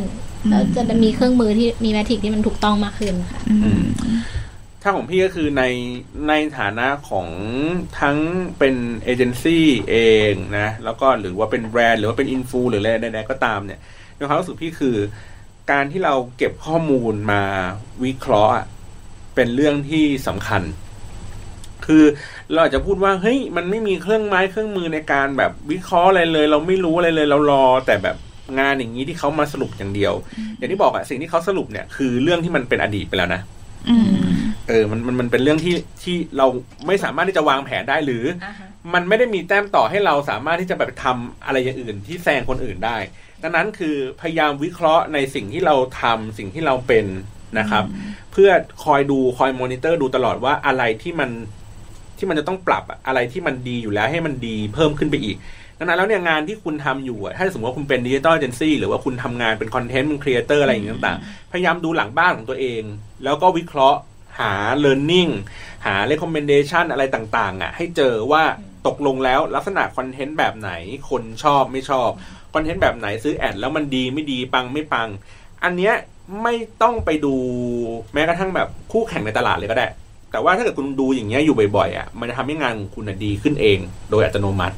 [0.49, 3.83] แล้วจะมีเครื่องมือที่มีแมทริกที่มันถูกต้องมากขึ้นค่ะอืม
[4.81, 5.63] ถ้าของพี่ก็คือใน
[6.29, 7.27] ในฐานะของ
[7.99, 8.17] ทั้ง
[8.59, 9.97] เป็นเอเจนซี่เอ
[10.29, 13.79] งนะ แล้วก็หรือว่าเป็นแบรนด์หรือว่าเป็นอินฟูหรืออะไรใดๆก็ตามเนี่ย
[14.15, 14.95] ในความรู้สึกพี่คือ
[15.71, 17.43] การที่เราเก็บข้อมูลมา
[18.03, 18.55] วิเคราะห์
[19.35, 20.61] เป็นเรื่องที่สำคัญ
[21.85, 22.03] คือ
[22.51, 28.17] เราอาจจะพูดว่าเฮ้ยมันไม่มีเครื่องไม้เครื่องมือในการแบบวิเคราะห์อะไรเลย เราไม่รู้อะไรเลย เรารอแต่แบบ
[28.59, 30.13] งานอย่างนี้ที่เขามาสรุปอย่างเดียว
[30.57, 33.41] อย่างที่บอกอะสิ่งที่เขาสรุปเนี่ยคือเรื่องที่มันเป็นอดีตไปแล้วนะ
[34.67, 36.47] เออมันมันมันเป็นเรื่องที่ที่เรา
[36.87, 38.45] ไม่สามารถที่จะวางแผนได้หรืออ
[38.93, 42.97] มันไม่ได้มีแต้มต่อให้เราสามารถที่จะแบบทำอะไรอย่างอื่นที่แซงคนอื่นได้
[43.43, 47.05] ดังนั้นคือพยายามวิเคราะห์ในสิ่งที่เราทำสิ่งที่เราเป็น
[47.59, 47.83] นะครับ
[48.31, 48.49] เพื่อ
[48.83, 51.29] คอยดูคอยมอนิเตอร์ดูตลอดว่าอะไรที่มัน
[52.17, 55.37] ที่มันจะต้องปรับอะอะไรที่มันดีอยู่แล้วให้มันดีเพิ่มขึ้นไปอีก
[55.79, 62.81] ดังนั้นแล้วเนี่ยงานที่คุณทำอยู่อะถ้าสมมติว่าคุณเป็น digital agency หรือว่าคุณทำงานเป็นคอนเทนต์เป็นครีเอเตอร์อะไรอย่างเงี้ยต่างๆ พยายามดูหลังบ้านของตัวเอง
[63.23, 63.99] แล้วก็วิเคราะห์
[64.39, 64.51] หา
[64.83, 65.31] learning
[65.85, 68.43] หา recommendation อะไรต่างๆ อะ ให้เจอว่า
[68.87, 70.71] ตกลงแล้วลักษณะคอนเทนต์แบบไหน
[71.09, 72.09] คนชอบไม่ชอบ
[72.53, 75.07] คอนเทนต์แบบไหนซื้อ ad แล้วมันดีไม่ดีปังไม่ปัง
[75.63, 75.93] อันเนี้ย
[76.43, 77.35] ไม่ต้องไปดู
[78.13, 79.87] แม้กระทั่งแบบคู่แข่งในตลาดเลยก็ได้
[80.31, 83.79] แต่ว่าถ้าเกิดคุณดูอย่างเงี้ยอยู่บ่อยๆอะมันจะทำให้งานของคุณดีขึ้นเอง
[84.11, 84.77] โดยอัตโนมัติ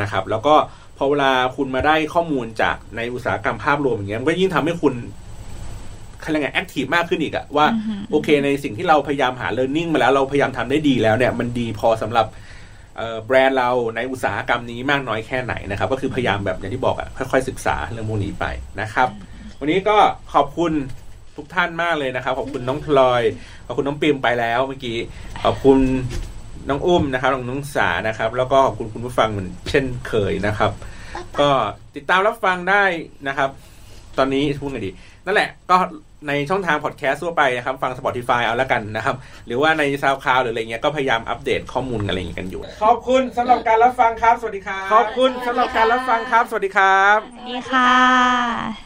[0.00, 0.54] นะครับ แล้วก็
[0.96, 4.94] พอเวลาคุณมาได้ข้อมูลจากในอุตสาหกรรมภาพรวมอย่างเงี้ยมันก็ยิ่งทำให้คุณ
[6.26, 7.66] เขาเรียกไงแอคทีฟมากขึ้นอีกอะว่า
[8.10, 12.26] โอเคในสิ่งที่เราพยายามหา learning มาแล้วเราพยายามทำได้ดีแล้วเนี่ยมันดีพอสำหรับ
[12.96, 18.44] เอ่อแบรนด์เราในอุตสาหกรรมนี้มากน้อยแค่ไหนนะครับ ก็คือพยายามแบบอย่างที่บอกอะค่อยๆศึกษาเรื่องพวกนี้ไป
[18.80, 19.08] นะครับ
[19.60, 19.96] วันนี้ก็
[20.34, 20.72] ขอบคุณ
[21.36, 23.22] ทุกท่านมากเลยนะครับ ขอบคุณน้องพลอย
[23.66, 24.96] ขอบคุณน้องปิมไปแล้วเมื่อกี้
[25.44, 25.78] ขอบคุณ
[26.68, 30.70] น้องอุ้มนะครับ น้องน้องสานะครับ แล้วก็ขอบคุณคุณผู้ฟังเหมือนเช่นเคยนะครับ
[31.40, 31.50] ก็
[31.96, 32.84] ติดตามรับฟังได้
[33.28, 33.50] นะครับ
[34.18, 34.90] ตอนนี้พูดไงดี
[35.26, 35.76] นั่นแหละ ก็
[36.28, 48.85] ในช่องทางพอดแคสต์ทั่วไปนะครับ ฟัง Spotify เอาแล้วกันนะครับ หรือว่าในซาวคลาวหรืออะไรเงี้ยก็พยายามอัปเดตข้อมูลอะไรอย่างเงี้ยกันอยู่ ขอบคุณสำหรับการรับฟังครับ สวัสดีครับ ขอบคุณสำหรับการรับฟังครับ สวัสดีครับ สวัสดีค่ะ